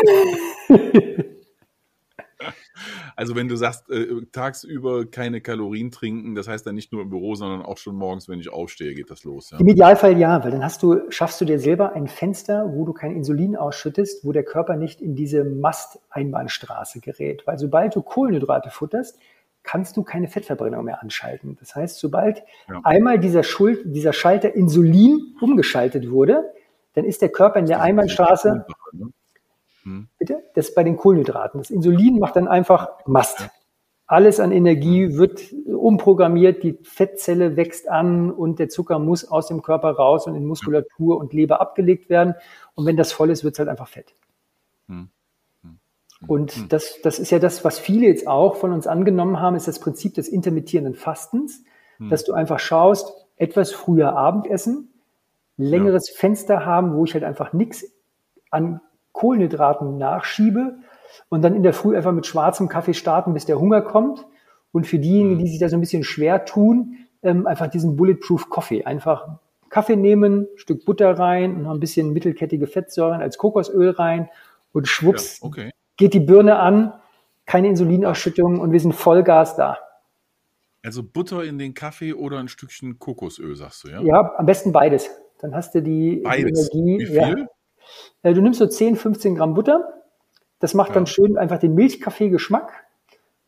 [3.15, 7.09] Also wenn du sagst, äh, tagsüber keine Kalorien trinken, das heißt dann nicht nur im
[7.09, 9.51] Büro, sondern auch schon morgens, wenn ich aufstehe, geht das los.
[9.51, 9.59] Ja?
[9.59, 12.93] Im Idealfall ja, weil dann hast du, schaffst du dir selber ein Fenster, wo du
[12.93, 17.43] kein Insulin ausschüttest, wo der Körper nicht in diese Mast-Einbahnstraße gerät.
[17.45, 19.17] Weil sobald du Kohlenhydrate futterst,
[19.63, 21.57] kannst du keine Fettverbrennung mehr anschalten.
[21.59, 22.79] Das heißt, sobald ja.
[22.83, 26.53] einmal dieser, Schuld, dieser Schalter Insulin umgeschaltet wurde,
[26.93, 28.65] dann ist der Körper in der Einbahnstraße.
[29.87, 30.09] Hm.
[30.19, 30.43] Bitte?
[30.53, 31.61] Das ist bei den Kohlenhydraten.
[31.61, 33.49] Das Insulin macht dann einfach Mast.
[34.05, 39.61] Alles an Energie wird umprogrammiert, die Fettzelle wächst an und der Zucker muss aus dem
[39.61, 42.35] Körper raus und in Muskulatur und Leber abgelegt werden.
[42.75, 44.13] Und wenn das voll ist, wird es halt einfach Fett.
[44.87, 45.09] Hm.
[45.63, 45.79] Hm.
[46.27, 49.67] Und das, das ist ja das, was viele jetzt auch von uns angenommen haben, ist
[49.67, 51.63] das Prinzip des intermittierenden Fastens,
[51.99, 54.93] dass du einfach schaust, etwas früher Abendessen,
[55.57, 56.15] längeres ja.
[56.15, 57.91] Fenster haben, wo ich halt einfach nichts
[58.51, 58.81] an
[59.17, 60.75] Kohlenhydraten nachschiebe
[61.29, 64.25] und dann in der Früh einfach mit schwarzem Kaffee starten, bis der Hunger kommt.
[64.71, 65.39] Und für diejenigen, mhm.
[65.39, 68.85] die sich da so ein bisschen schwer tun, ähm, einfach diesen Bulletproof Coffee.
[68.85, 74.29] Einfach Kaffee nehmen, Stück Butter rein und noch ein bisschen mittelkettige Fettsäuren als Kokosöl rein
[74.71, 75.71] und schwupps ja, okay.
[75.97, 76.93] geht die Birne an,
[77.47, 79.79] keine Insulinausschüttung und wir sind Vollgas da.
[80.85, 84.01] Also Butter in den Kaffee oder ein Stückchen Kokosöl, sagst du, ja?
[84.03, 85.09] Ja, am besten beides.
[85.39, 86.69] Dann hast du die, beides.
[86.69, 86.99] die Energie.
[86.99, 87.39] Wie viel?
[87.39, 87.47] Ja.
[88.23, 90.03] Äh, du nimmst so 10, 15 Gramm Butter.
[90.59, 90.95] Das macht ja.
[90.95, 92.85] dann schön einfach den Milchkaffee-Geschmack.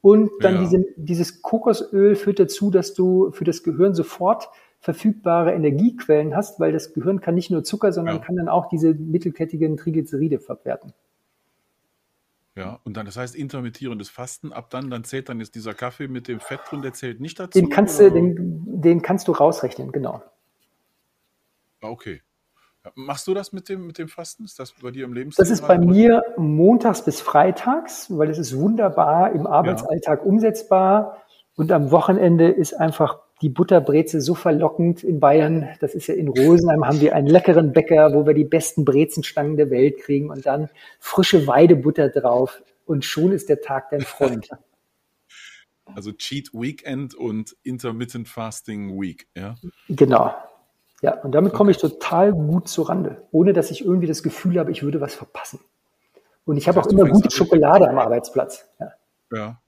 [0.01, 0.61] Und dann ja.
[0.61, 4.49] diese, dieses Kokosöl führt dazu, dass du für das Gehirn sofort
[4.79, 8.21] verfügbare Energiequellen hast, weil das Gehirn kann nicht nur Zucker, sondern ja.
[8.21, 10.93] kann dann auch diese mittelkettigen Triglyceride verwerten.
[12.55, 16.07] Ja, und dann, das heißt intermittierendes Fasten, ab dann, dann zählt dann jetzt dieser Kaffee
[16.07, 17.59] mit dem Fett drin, der zählt nicht dazu?
[17.59, 20.21] Den kannst, du, den, den kannst du rausrechnen, genau.
[21.81, 22.21] Ah, okay.
[22.95, 24.45] Machst du das mit dem, mit dem Fasten?
[24.45, 25.31] Ist das bei dir im Leben?
[25.35, 30.25] Das ist bei mir montags bis freitags, weil es ist wunderbar im Arbeitsalltag ja.
[30.25, 31.17] umsetzbar.
[31.55, 35.69] Und am Wochenende ist einfach die Butterbreze so verlockend in Bayern.
[35.81, 39.57] Das ist ja in Rosenheim haben wir einen leckeren Bäcker, wo wir die besten Brezenstangen
[39.57, 42.61] der Welt kriegen und dann frische Weidebutter drauf.
[42.85, 44.49] Und schon ist der Tag dein Freund.
[45.95, 49.55] Also Cheat Weekend und Intermittent Fasting Week, ja?
[49.87, 50.35] Genau.
[51.01, 54.59] Ja, und damit komme ich total gut zur Rande, ohne dass ich irgendwie das Gefühl
[54.59, 55.59] habe, ich würde was verpassen.
[56.45, 58.67] Und ich habe auch immer gute Schokolade am Arbeitsplatz.
[58.79, 58.91] Ja.
[59.31, 59.61] ja.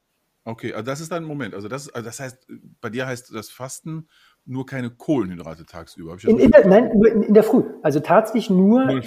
[0.44, 1.54] Okay, also das ist dann ein Moment.
[1.54, 2.48] Also das, also das heißt,
[2.82, 4.08] bei dir heißt das Fasten
[4.46, 6.18] nur keine Kohlenhydrate tagsüber.
[6.24, 7.64] In, in der, nein, nur in, in, der Früh.
[7.84, 9.02] Also tatsächlich nur, nur,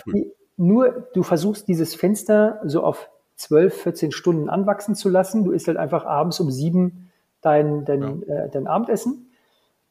[0.57, 5.45] nur, du versuchst dieses Fenster so auf 12, 14 Stunden anwachsen zu lassen.
[5.45, 7.11] Du isst halt einfach abends um sieben
[7.41, 8.45] dein, dein, ja.
[8.45, 9.31] äh, dein Abendessen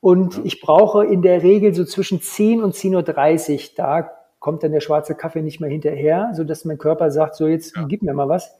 [0.03, 0.41] und ja.
[0.43, 4.81] ich brauche in der Regel so zwischen 10 und 10.30 Uhr, da kommt dann der
[4.81, 7.85] schwarze Kaffee nicht mehr hinterher, sodass mein Körper sagt, so jetzt ja.
[7.85, 8.53] gib mir mal was.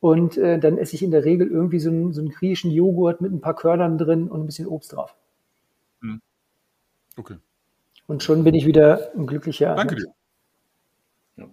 [0.00, 3.22] Und äh, dann esse ich in der Regel irgendwie so einen, so einen griechischen Joghurt
[3.22, 5.16] mit ein paar Körnern drin und ein bisschen Obst drauf.
[6.02, 6.20] Hm.
[7.16, 7.38] Okay.
[8.06, 9.74] Und schon bin ich wieder ein glücklicher.
[9.76, 11.48] Danke dir.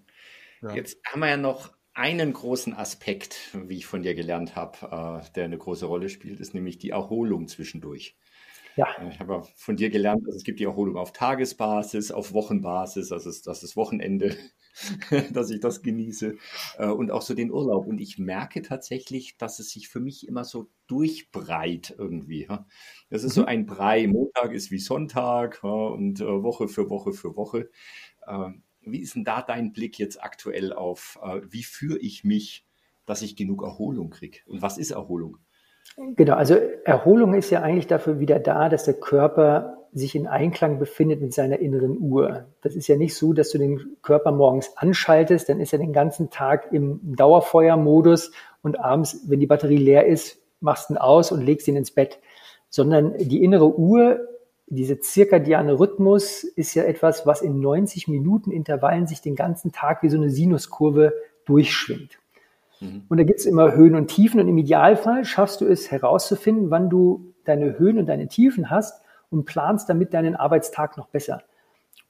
[0.61, 0.75] Ja.
[0.75, 5.31] Jetzt haben wir ja noch einen großen Aspekt, wie ich von dir gelernt habe, äh,
[5.35, 8.17] der eine große Rolle spielt, ist nämlich die Erholung zwischendurch.
[8.75, 8.88] Ja.
[9.10, 13.25] Ich habe von dir gelernt, dass es gibt die Erholung auf Tagesbasis, auf Wochenbasis, das
[13.25, 14.36] ist das ist Wochenende,
[15.34, 16.36] dass ich das genieße
[16.77, 17.88] äh, und auch so den Urlaub.
[17.88, 22.47] Und ich merke tatsächlich, dass es sich für mich immer so durchbreit irgendwie.
[23.10, 23.47] Das ist so mhm.
[23.47, 24.07] ein Brei.
[24.07, 27.69] Montag ist wie Sonntag und äh, Woche für Woche für Woche.
[28.27, 32.65] Ähm, wie ist denn da dein Blick jetzt aktuell auf, äh, wie führe ich mich,
[33.05, 34.39] dass ich genug Erholung kriege?
[34.45, 35.38] Und was ist Erholung?
[35.97, 40.80] Genau, also Erholung ist ja eigentlich dafür wieder da, dass der Körper sich in Einklang
[40.80, 42.45] befindet mit seiner inneren Uhr.
[42.62, 45.91] Das ist ja nicht so, dass du den Körper morgens anschaltest, dann ist er den
[45.91, 51.32] ganzen Tag im Dauerfeuermodus und abends, wenn die Batterie leer ist, machst du ihn aus
[51.32, 52.19] und legst ihn ins Bett.
[52.69, 54.21] Sondern die innere Uhr,
[54.67, 60.04] diese zirkadiane Rhythmus ist ja etwas, was in 90 Minuten Intervallen sich den ganzen Tag
[60.04, 61.13] wie so eine Sinuskurve
[61.45, 62.20] durchschwingt.
[62.81, 63.03] Mhm.
[63.07, 66.69] Und da gibt es immer Höhen und Tiefen und im Idealfall schaffst du es herauszufinden,
[66.69, 71.43] wann du deine Höhen und deine Tiefen hast und planst damit deinen Arbeitstag noch besser.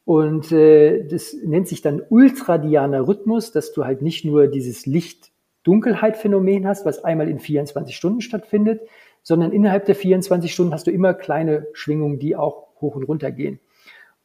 [0.04, 6.68] Und äh, das nennt sich dann ultradianer Rhythmus, dass du halt nicht nur dieses Licht-Dunkelheit-Phänomen
[6.68, 8.82] hast, was einmal in 24 Stunden stattfindet,
[9.22, 13.32] sondern innerhalb der 24 Stunden hast du immer kleine Schwingungen, die auch hoch und runter
[13.32, 13.60] gehen.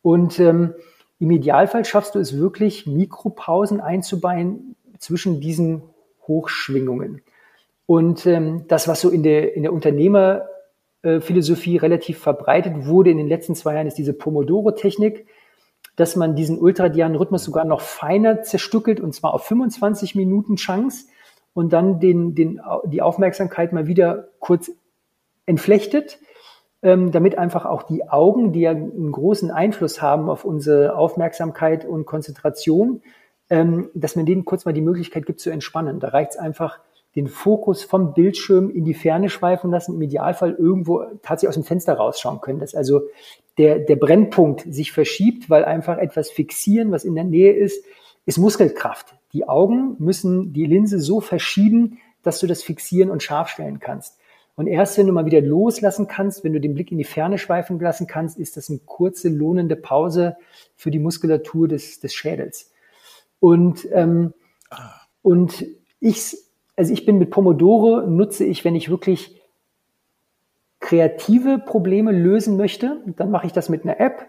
[0.01, 0.75] Und ähm,
[1.19, 5.83] im Idealfall schaffst du es wirklich, Mikropausen einzubauen zwischen diesen
[6.27, 7.23] Hochschwingungen.
[7.87, 13.29] Und ähm, das, was so in der, in der Unternehmerphilosophie relativ verbreitet wurde in den
[13.29, 15.27] letzten zwei Jahren, ist diese Pomodoro-Technik,
[15.95, 21.07] dass man diesen ultradianen Rhythmus sogar noch feiner zerstückelt und zwar auf 25 Minuten Chance
[21.55, 24.71] und dann den, den, die Aufmerksamkeit mal wieder kurz
[25.47, 26.19] entflechtet,
[26.83, 31.87] ähm, damit einfach auch die Augen, die ja einen großen Einfluss haben auf unsere Aufmerksamkeit
[31.87, 33.01] und Konzentration,
[33.51, 36.01] ähm, dass man denen kurz mal die Möglichkeit gibt zu entspannen.
[36.01, 36.81] Da reicht es einfach,
[37.17, 41.65] den Fokus vom Bildschirm in die Ferne schweifen lassen, im Idealfall irgendwo tatsächlich aus dem
[41.65, 43.03] Fenster rausschauen können, dass also
[43.57, 47.83] der, der Brennpunkt sich verschiebt, weil einfach etwas fixieren, was in der Nähe ist,
[48.27, 49.15] ist Muskelkraft.
[49.33, 54.19] Die Augen müssen die Linse so verschieben, dass du das fixieren und scharf stellen kannst.
[54.57, 57.39] Und erst wenn du mal wieder loslassen kannst, wenn du den Blick in die Ferne
[57.39, 60.37] schweifen lassen kannst, ist das eine kurze, lohnende Pause
[60.77, 62.73] für die Muskulatur des, des Schädels.
[63.41, 64.35] Und, ähm,
[64.71, 64.93] ah.
[65.23, 65.65] und
[66.01, 66.37] ich,
[66.77, 69.41] also ich bin mit Pomodoro, nutze ich, wenn ich wirklich
[70.81, 74.27] kreative Probleme lösen möchte, dann mache ich das mit einer App.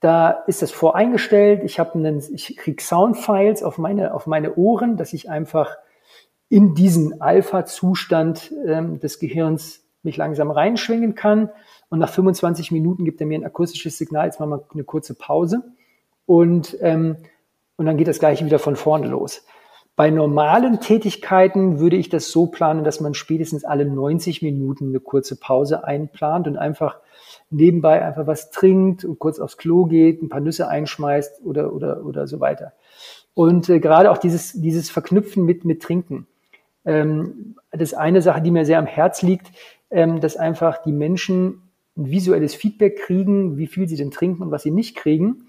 [0.00, 1.62] Da ist das voreingestellt.
[1.64, 5.76] Ich habe einen, ich kriege Soundfiles auf meine, auf meine Ohren, dass ich einfach
[6.48, 11.50] in diesen Alpha-Zustand ähm, des Gehirns mich langsam reinschwingen kann.
[11.88, 15.14] Und nach 25 Minuten gibt er mir ein akustisches Signal, jetzt machen wir eine kurze
[15.14, 15.62] Pause.
[16.26, 17.16] Und, ähm,
[17.76, 19.44] und dann geht das gleiche wieder von vorne los.
[19.96, 24.98] Bei normalen Tätigkeiten würde ich das so planen, dass man spätestens alle 90 Minuten eine
[24.98, 26.98] kurze Pause einplant und einfach
[27.50, 32.04] nebenbei einfach was trinkt und kurz aufs Klo geht, ein paar Nüsse einschmeißt oder, oder,
[32.04, 32.72] oder so weiter.
[33.34, 36.26] Und äh, gerade auch dieses, dieses Verknüpfen mit, mit Trinken.
[36.84, 39.52] Ähm, das ist eine Sache, die mir sehr am Herz liegt,
[39.90, 41.62] ähm, dass einfach die Menschen
[41.96, 45.46] ein visuelles Feedback kriegen, wie viel sie denn trinken und was sie nicht kriegen.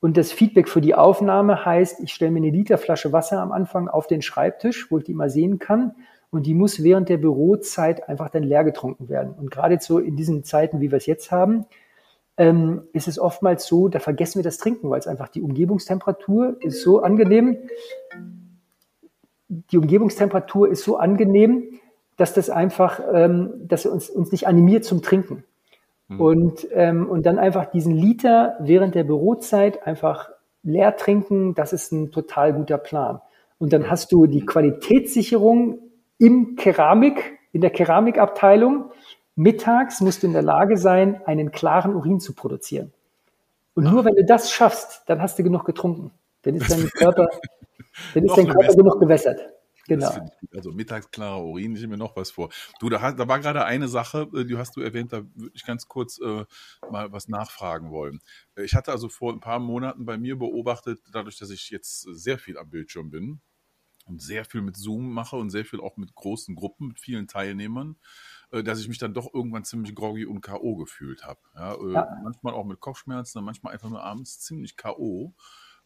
[0.00, 3.88] Und das Feedback für die Aufnahme heißt, ich stelle mir eine Literflasche Wasser am Anfang
[3.88, 5.94] auf den Schreibtisch, wo ich die mal sehen kann.
[6.30, 9.34] Und die muss während der Bürozeit einfach dann leer getrunken werden.
[9.34, 11.64] Und gerade so in diesen Zeiten, wie wir es jetzt haben,
[12.36, 16.56] ähm, ist es oftmals so, da vergessen wir das Trinken, weil es einfach die Umgebungstemperatur
[16.60, 17.56] ist so angenehm.
[19.48, 21.64] Die Umgebungstemperatur ist so angenehm,
[22.16, 25.44] dass das einfach, ähm, dass uns, uns nicht animiert zum Trinken.
[26.08, 26.20] Mhm.
[26.20, 30.30] Und, ähm, und dann einfach diesen Liter während der Bürozeit einfach
[30.62, 33.20] leer trinken, das ist ein total guter Plan.
[33.58, 35.78] Und dann hast du die Qualitätssicherung
[36.18, 38.90] im Keramik, in der Keramikabteilung.
[39.36, 42.92] Mittags musst du in der Lage sein, einen klaren Urin zu produzieren.
[43.74, 46.10] Und nur wenn du das schaffst, dann hast du genug getrunken.
[46.42, 47.28] Dann ist dein Körper,
[48.14, 49.40] dann ist dein Körper genug gewässert.
[49.88, 50.30] Genau.
[50.54, 52.50] Also mittagsklarer Urin, ich mir noch was vor.
[52.78, 55.64] Du, da, da war gerade eine Sache, äh, die hast du erwähnt, da würde ich
[55.64, 56.44] ganz kurz äh,
[56.90, 58.20] mal was nachfragen wollen.
[58.54, 62.02] Äh, ich hatte also vor ein paar Monaten bei mir beobachtet, dadurch, dass ich jetzt
[62.02, 63.40] sehr viel am Bildschirm bin
[64.08, 67.28] und sehr viel mit Zoom mache und sehr viel auch mit großen Gruppen, mit vielen
[67.28, 67.96] Teilnehmern,
[68.50, 70.76] äh, dass ich mich dann doch irgendwann ziemlich groggy und K.O.
[70.76, 71.40] gefühlt habe.
[71.54, 72.20] Ja, ja.
[72.22, 75.34] Manchmal auch mit Kopfschmerzen, manchmal einfach nur abends ziemlich K.O.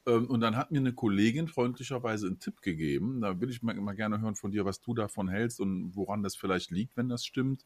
[0.07, 3.21] Ähm, und dann hat mir eine Kollegin freundlicherweise einen Tipp gegeben.
[3.21, 6.23] Da will ich mal, mal, gerne hören von dir, was du davon hältst und woran
[6.23, 7.65] das vielleicht liegt, wenn das stimmt.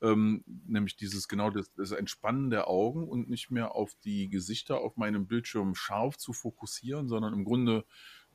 [0.00, 4.80] Ähm, nämlich dieses genau das, das, Entspannen der Augen und nicht mehr auf die Gesichter
[4.80, 7.84] auf meinem Bildschirm scharf zu fokussieren, sondern im Grunde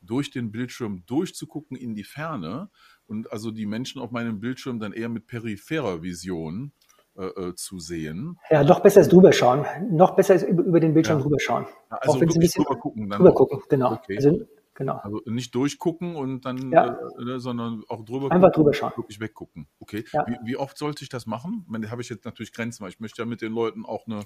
[0.00, 2.70] durch den Bildschirm durchzugucken in die Ferne
[3.06, 6.72] und also die Menschen auf meinem Bildschirm dann eher mit peripherer Vision
[7.18, 8.38] äh, äh, zu sehen.
[8.48, 9.66] Ja, noch besser ist drüber schauen.
[9.90, 11.24] Noch besser ist über, über den Bildschirm ja.
[11.24, 11.66] drüber schauen.
[11.88, 13.10] Also Auch wenn ein bisschen drüber gucken.
[13.10, 13.94] Dann drüber gucken, genau.
[13.94, 14.14] Okay.
[14.18, 15.00] Also, genau.
[15.02, 16.96] Also nicht durchgucken und dann, ja.
[17.18, 18.92] äh, ne, sondern auch drüber Einfach drüber schauen.
[18.94, 19.66] Wirklich weggucken.
[19.80, 20.04] Okay.
[20.12, 20.26] Ja.
[20.28, 21.62] Wie, wie, oft sollte ich das machen?
[21.64, 24.06] Ich meine, habe ich jetzt natürlich Grenzen, weil ich möchte ja mit den Leuten auch
[24.06, 24.20] eine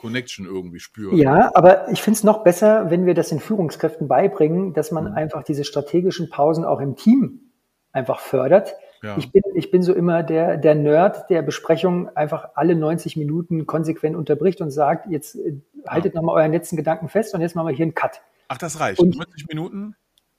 [0.00, 1.18] Connection irgendwie spüren.
[1.18, 5.10] Ja, aber ich finde es noch besser, wenn wir das den Führungskräften beibringen, dass man
[5.10, 5.12] mhm.
[5.12, 7.52] einfach diese strategischen Pausen auch im Team
[7.92, 9.16] einfach fördert ja.
[9.18, 13.66] Ich, bin, ich bin so immer der, der Nerd, der Besprechung einfach alle 90 Minuten
[13.66, 16.20] konsequent unterbricht und sagt, jetzt äh, haltet ja.
[16.20, 18.20] nochmal euren letzten Gedanken fest und jetzt machen wir hier einen Cut.
[18.48, 19.00] Ach, das reicht.
[19.00, 19.94] Und, 90 Minuten?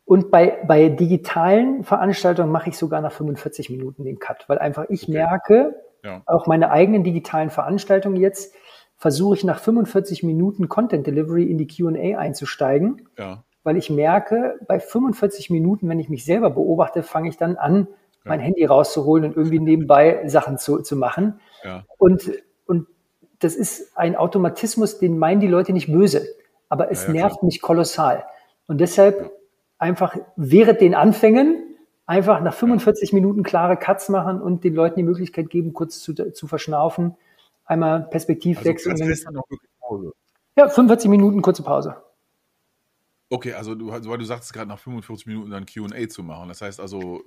[0.05, 4.85] Und bei, bei digitalen Veranstaltungen mache ich sogar nach 45 Minuten den Cut, weil einfach
[4.89, 5.11] ich okay.
[5.11, 6.23] merke, ja.
[6.25, 8.53] auch meine eigenen digitalen Veranstaltungen jetzt,
[8.99, 13.43] versuche ich nach 45 Minuten Content Delivery in die Q&A einzusteigen, ja.
[13.63, 17.87] weil ich merke, bei 45 Minuten, wenn ich mich selber beobachte, fange ich dann an,
[18.29, 21.39] mein Handy rauszuholen und irgendwie nebenbei Sachen zu, zu machen.
[21.63, 21.83] Ja.
[21.97, 22.31] Und,
[22.65, 22.87] und
[23.39, 26.25] das ist ein Automatismus, den meinen die Leute nicht böse,
[26.69, 27.45] aber es ja, nervt klar.
[27.45, 28.25] mich kolossal.
[28.67, 29.31] Und deshalb
[29.77, 31.65] einfach während den Anfängen
[32.09, 36.15] Einfach nach 45 Minuten klare Cuts machen und den Leuten die Möglichkeit geben, kurz zu,
[36.15, 37.15] zu verschnaufen,
[37.65, 38.93] einmal Perspektivwechsel.
[39.79, 40.13] Also.
[40.55, 41.97] Ja, 45 Minuten kurze Pause.
[43.29, 46.49] Okay, also du, weil du sagst gerade nach 45 Minuten dann Q&A zu machen.
[46.49, 47.21] Das heißt also...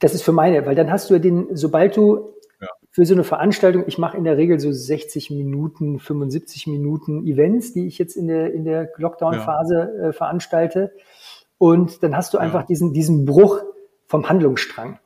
[0.00, 2.68] Das ist für meine, weil dann hast du ja den, sobald du ja.
[2.90, 7.72] für so eine Veranstaltung, ich mache in der Regel so 60 Minuten, 75 Minuten Events,
[7.72, 10.08] die ich jetzt in der, in der Lockdown-Phase ja.
[10.08, 10.92] äh, veranstalte.
[11.58, 12.66] Und dann hast du einfach ja.
[12.66, 13.60] diesen, diesen Bruch
[14.06, 14.98] vom Handlungsstrang.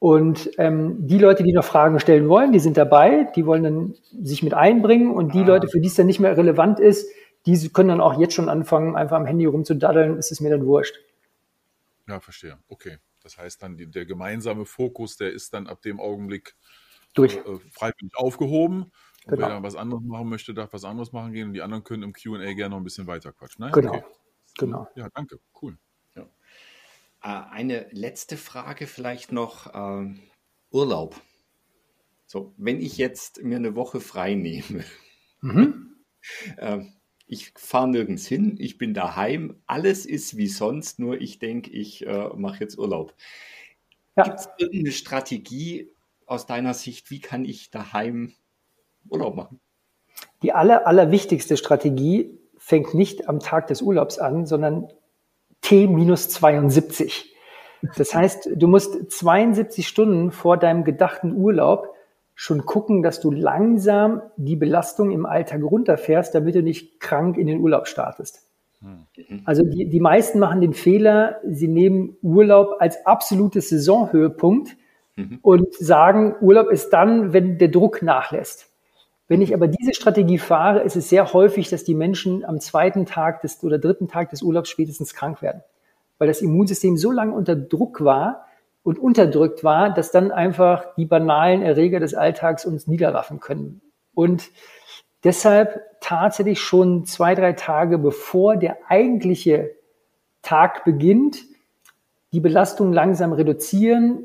[0.00, 3.94] Und ähm, die Leute, die noch Fragen stellen wollen, die sind dabei, die wollen dann
[4.22, 5.46] sich mit einbringen und die ah.
[5.46, 7.08] Leute, für die es dann nicht mehr relevant ist,
[7.46, 10.66] die können dann auch jetzt schon anfangen, einfach am Handy rumzudaddeln, ist es mir dann
[10.66, 11.00] wurscht.
[12.06, 12.58] Ja, verstehe.
[12.68, 12.98] Okay.
[13.20, 16.56] Das heißt dann, die, der gemeinsame Fokus, der ist dann ab dem Augenblick
[17.14, 17.36] Durch.
[17.36, 18.92] Äh, äh freiwillig aufgehoben.
[19.24, 19.40] Und genau.
[19.40, 22.02] wer dann was anderes machen möchte, darf was anderes machen gehen und die anderen können
[22.02, 23.62] im QA gerne noch ein bisschen weiter quatschen.
[23.62, 23.94] Naja, genau.
[23.94, 24.04] Okay.
[24.58, 24.88] genau.
[24.94, 25.38] Ja, danke.
[25.60, 25.76] Cool.
[26.14, 26.22] Ja.
[27.22, 29.74] Äh, eine letzte Frage vielleicht noch.
[29.74, 30.14] Äh,
[30.70, 31.20] Urlaub.
[32.26, 34.84] So, wenn ich jetzt mir eine Woche frei nehme,
[35.40, 35.96] mhm.
[36.56, 36.84] äh,
[37.28, 42.06] ich fahre nirgends hin, ich bin daheim, alles ist wie sonst, nur ich denke, ich
[42.06, 43.14] äh, mache jetzt Urlaub.
[44.16, 44.24] Ja.
[44.24, 45.90] Gibt es irgendeine Strategie
[46.26, 48.32] aus deiner Sicht, wie kann ich daheim
[49.08, 49.60] Urlaub machen?
[50.42, 54.88] Die aller, allerwichtigste Strategie fängt nicht am Tag des Urlaubs an, sondern
[55.60, 57.34] T minus 72.
[57.96, 61.94] Das heißt, du musst 72 Stunden vor deinem gedachten Urlaub
[62.40, 67.48] schon gucken, dass du langsam die Belastung im Alltag runterfährst, damit du nicht krank in
[67.48, 68.46] den Urlaub startest.
[68.80, 69.42] Mhm.
[69.44, 74.76] Also die, die meisten machen den Fehler, sie nehmen Urlaub als absolutes Saisonhöhepunkt
[75.16, 75.40] mhm.
[75.42, 78.70] und sagen, Urlaub ist dann, wenn der Druck nachlässt.
[79.26, 83.04] Wenn ich aber diese Strategie fahre, ist es sehr häufig, dass die Menschen am zweiten
[83.04, 85.64] Tag des oder dritten Tag des Urlaubs spätestens krank werden,
[86.18, 88.46] weil das Immunsystem so lange unter Druck war,
[88.88, 93.82] und unterdrückt war, dass dann einfach die banalen Erreger des Alltags uns niederraffen können.
[94.14, 94.48] Und
[95.24, 99.72] deshalb tatsächlich schon zwei, drei Tage bevor der eigentliche
[100.40, 101.36] Tag beginnt,
[102.32, 104.24] die Belastung langsam reduzieren,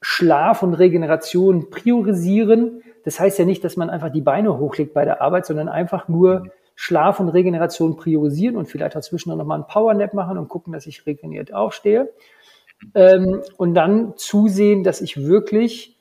[0.00, 2.82] Schlaf und Regeneration priorisieren.
[3.04, 6.08] Das heißt ja nicht, dass man einfach die Beine hochlegt bei der Arbeit, sondern einfach
[6.08, 10.72] nur Schlaf und Regeneration priorisieren und vielleicht dazwischen noch mal einen Powernap machen und gucken,
[10.72, 12.10] dass ich regeneriert aufstehe.
[12.94, 15.96] Ähm, und dann zusehen, dass ich wirklich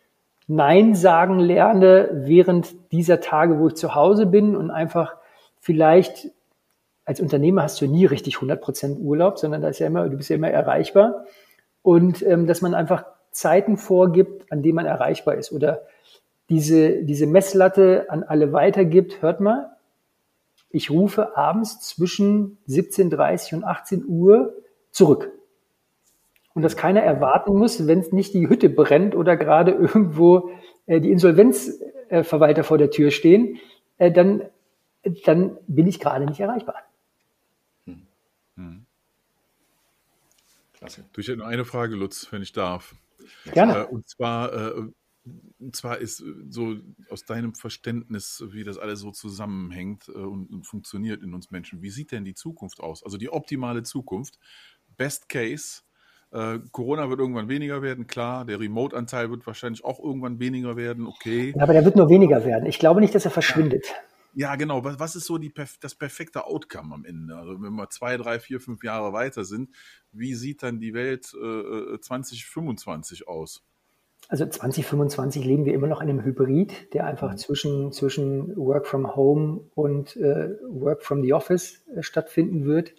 [0.47, 5.15] Nein sagen lerne während dieser Tage, wo ich zu Hause bin und einfach
[5.59, 6.29] vielleicht
[7.05, 10.29] als Unternehmer hast du nie richtig 100% Urlaub, sondern da ist ja immer, du bist
[10.29, 11.25] ja immer erreichbar.
[11.81, 15.83] Und ähm, dass man einfach Zeiten vorgibt, an denen man erreichbar ist oder
[16.49, 19.21] diese, diese Messlatte an alle weitergibt.
[19.21, 19.77] Hört mal,
[20.69, 24.53] ich rufe abends zwischen 17.30 und 18 Uhr
[24.91, 25.31] zurück
[26.53, 30.51] und dass keiner erwarten muss, wenn es nicht die Hütte brennt oder gerade irgendwo
[30.85, 33.59] äh, die Insolvenzverwalter vor der Tür stehen,
[33.97, 34.43] äh, dann,
[35.25, 36.75] dann bin ich gerade nicht erreichbar.
[37.85, 38.07] Hm.
[38.55, 38.85] Hm.
[40.73, 41.05] Klasse.
[41.13, 42.95] Du, ich hätte nur eine Frage, Lutz, wenn ich darf.
[43.53, 43.81] Gerne.
[43.81, 44.89] Äh, und zwar, äh,
[45.59, 46.77] und zwar ist so
[47.09, 51.81] aus deinem Verständnis, wie das alles so zusammenhängt äh, und, und funktioniert in uns Menschen,
[51.81, 53.03] wie sieht denn die Zukunft aus?
[53.03, 54.39] Also die optimale Zukunft,
[54.97, 55.81] Best Case,
[56.31, 58.45] äh, Corona wird irgendwann weniger werden, klar.
[58.45, 61.53] Der Remote-Anteil wird wahrscheinlich auch irgendwann weniger werden, okay.
[61.55, 62.65] Ja, aber der wird nur weniger werden.
[62.65, 63.85] Ich glaube nicht, dass er verschwindet.
[64.33, 64.83] Ja, genau.
[64.83, 67.35] Was, was ist so die, das perfekte Outcome am Ende?
[67.35, 69.71] Also wenn wir zwei, drei, vier, fünf Jahre weiter sind,
[70.13, 73.65] wie sieht dann die Welt äh, 2025 äh, aus?
[74.29, 77.37] Also 2025 leben wir immer noch in einem Hybrid, der einfach mhm.
[77.37, 82.93] zwischen, zwischen Work from Home und äh, Work from the Office äh, stattfinden wird.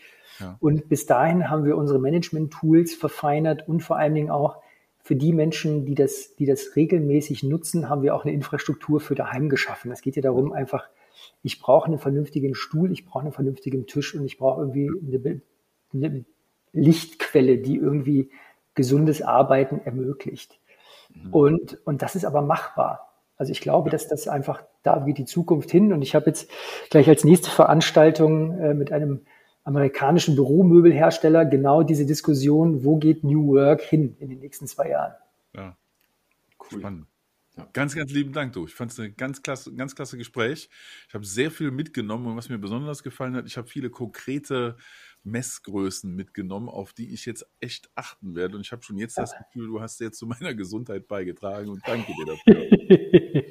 [0.61, 4.63] Und bis dahin haben wir unsere Management-Tools verfeinert und vor allen Dingen auch
[5.03, 9.15] für die Menschen, die das, die das regelmäßig nutzen, haben wir auch eine Infrastruktur für
[9.15, 9.91] daheim geschaffen.
[9.91, 10.89] Es geht ja darum, einfach,
[11.43, 15.41] ich brauche einen vernünftigen Stuhl, ich brauche einen vernünftigen Tisch und ich brauche irgendwie eine,
[15.93, 16.25] eine
[16.73, 18.31] Lichtquelle, die irgendwie
[18.75, 20.61] gesundes Arbeiten ermöglicht.
[21.13, 21.33] Mhm.
[21.35, 23.09] Und, und das ist aber machbar.
[23.37, 25.93] Also ich glaube, dass das einfach, da geht die Zukunft hin.
[25.93, 26.49] Und ich habe jetzt
[26.91, 29.23] gleich als nächste Veranstaltung äh, mit einem
[29.65, 35.15] amerikanischen Büromöbelhersteller genau diese Diskussion, wo geht New Work hin in den nächsten zwei Jahren.
[35.55, 35.77] Ja,
[36.59, 36.81] cool.
[36.81, 37.07] Spannend.
[37.57, 37.69] Ja.
[37.75, 38.65] Ganz, ganz lieben Dank, du.
[38.67, 40.71] Ich fand es ein ganz klasse, ganz klasse Gespräch.
[41.07, 44.77] Ich habe sehr viel mitgenommen und was mir besonders gefallen hat, ich habe viele konkrete
[45.25, 48.57] Messgrößen mitgenommen, auf die ich jetzt echt achten werde.
[48.57, 49.25] Und ich habe schon jetzt ja.
[49.25, 53.43] das Gefühl, du hast jetzt zu meiner Gesundheit beigetragen und danke dir dafür.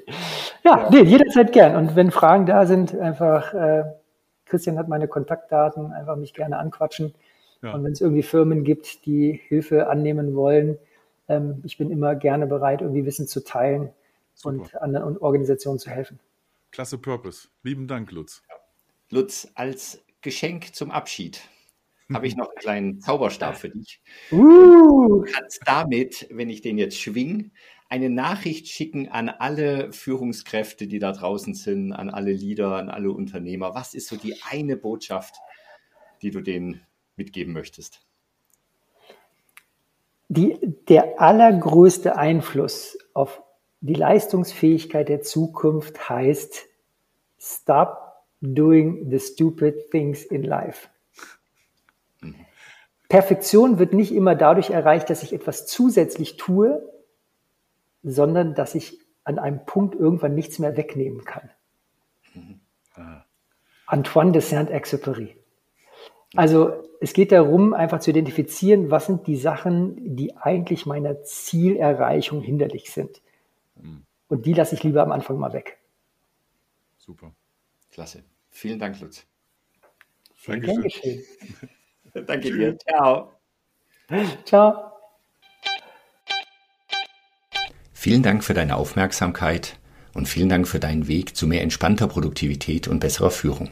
[0.64, 0.90] ja, ja.
[0.90, 1.76] Nee, jederzeit gern.
[1.76, 3.84] Und wenn Fragen da sind, einfach äh,
[4.52, 7.16] Christian hat meine Kontaktdaten, einfach mich gerne anquatschen.
[7.64, 7.74] Ja.
[7.74, 10.78] Und wenn es irgendwie Firmen gibt, die Hilfe annehmen wollen,
[11.30, 13.90] Ähm, ich bin immer gerne bereit, irgendwie Wissen zu teilen
[14.34, 14.50] Super.
[14.50, 16.20] und anderen Organisationen zu helfen.
[16.72, 17.48] Klasse Purpose.
[17.64, 18.44] Lieben Dank, Lutz.
[19.10, 21.42] Lutz, als Geschenk zum Abschied
[22.12, 24.02] habe ich noch einen kleinen Zauberstab für dich.
[24.32, 25.24] Uh.
[25.24, 27.52] Du kannst damit, wenn ich den jetzt schwing,
[27.92, 33.12] eine Nachricht schicken an alle Führungskräfte, die da draußen sind, an alle Leader, an alle
[33.12, 33.76] Unternehmer.
[33.76, 35.36] Was ist so die eine Botschaft,
[36.22, 36.80] die du denen
[37.18, 38.00] mitgeben möchtest?
[40.30, 43.44] Die, der allergrößte Einfluss auf
[43.82, 46.68] die Leistungsfähigkeit der Zukunft heißt,
[47.38, 47.98] stop
[48.40, 50.88] doing the stupid things in life.
[53.10, 56.82] Perfektion wird nicht immer dadurch erreicht, dass ich etwas zusätzlich tue,
[58.04, 61.50] sondern dass ich an einem Punkt irgendwann nichts mehr wegnehmen kann.
[62.34, 62.60] Mhm.
[63.86, 65.36] Antoine de Saint-Exupéry.
[66.36, 72.42] Also es geht darum, einfach zu identifizieren, was sind die Sachen, die eigentlich meiner Zielerreichung
[72.42, 73.22] hinderlich sind.
[73.76, 74.06] Mhm.
[74.30, 75.80] Und die lasse ich lieber am Anfang mal weg.
[76.98, 77.34] Super.
[77.92, 78.24] Klasse.
[78.50, 79.26] Vielen Dank, Lutz.
[80.46, 81.24] Dankeschön.
[82.14, 82.78] Danke dir.
[82.78, 83.34] Ciao.
[84.46, 84.91] Ciao.
[88.04, 89.78] Vielen Dank für deine Aufmerksamkeit
[90.16, 93.70] und vielen Dank für deinen Weg zu mehr entspannter Produktivität und besserer Führung.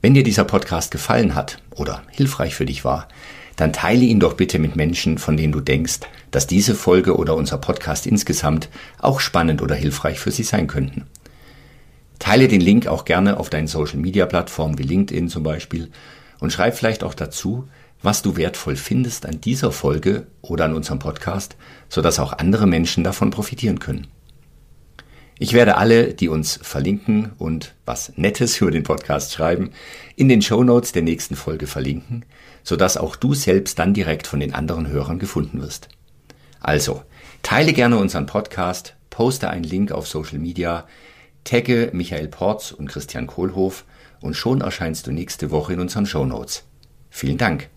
[0.00, 3.06] Wenn dir dieser Podcast gefallen hat oder hilfreich für dich war,
[3.54, 6.00] dann teile ihn doch bitte mit Menschen, von denen du denkst,
[6.32, 8.68] dass diese Folge oder unser Podcast insgesamt
[8.98, 11.06] auch spannend oder hilfreich für sie sein könnten.
[12.18, 15.92] Teile den Link auch gerne auf deinen Social-Media-Plattformen wie LinkedIn zum Beispiel
[16.40, 17.68] und schreib vielleicht auch dazu,
[18.02, 21.56] was du wertvoll findest an dieser Folge oder an unserem Podcast,
[21.88, 24.08] sodass auch andere Menschen davon profitieren können.
[25.38, 29.72] Ich werde alle, die uns verlinken und was Nettes über den Podcast schreiben,
[30.14, 32.24] in den Show Notes der nächsten Folge verlinken,
[32.62, 35.88] sodass auch du selbst dann direkt von den anderen Hörern gefunden wirst.
[36.60, 37.02] Also,
[37.42, 40.86] teile gerne unseren Podcast, poste einen Link auf Social Media,
[41.42, 43.84] tagge Michael Porz und Christian Kohlhoff
[44.20, 46.62] und schon erscheinst du nächste Woche in unseren Show Notes.
[47.10, 47.68] Vielen Dank.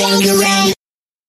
[0.00, 0.79] bang around.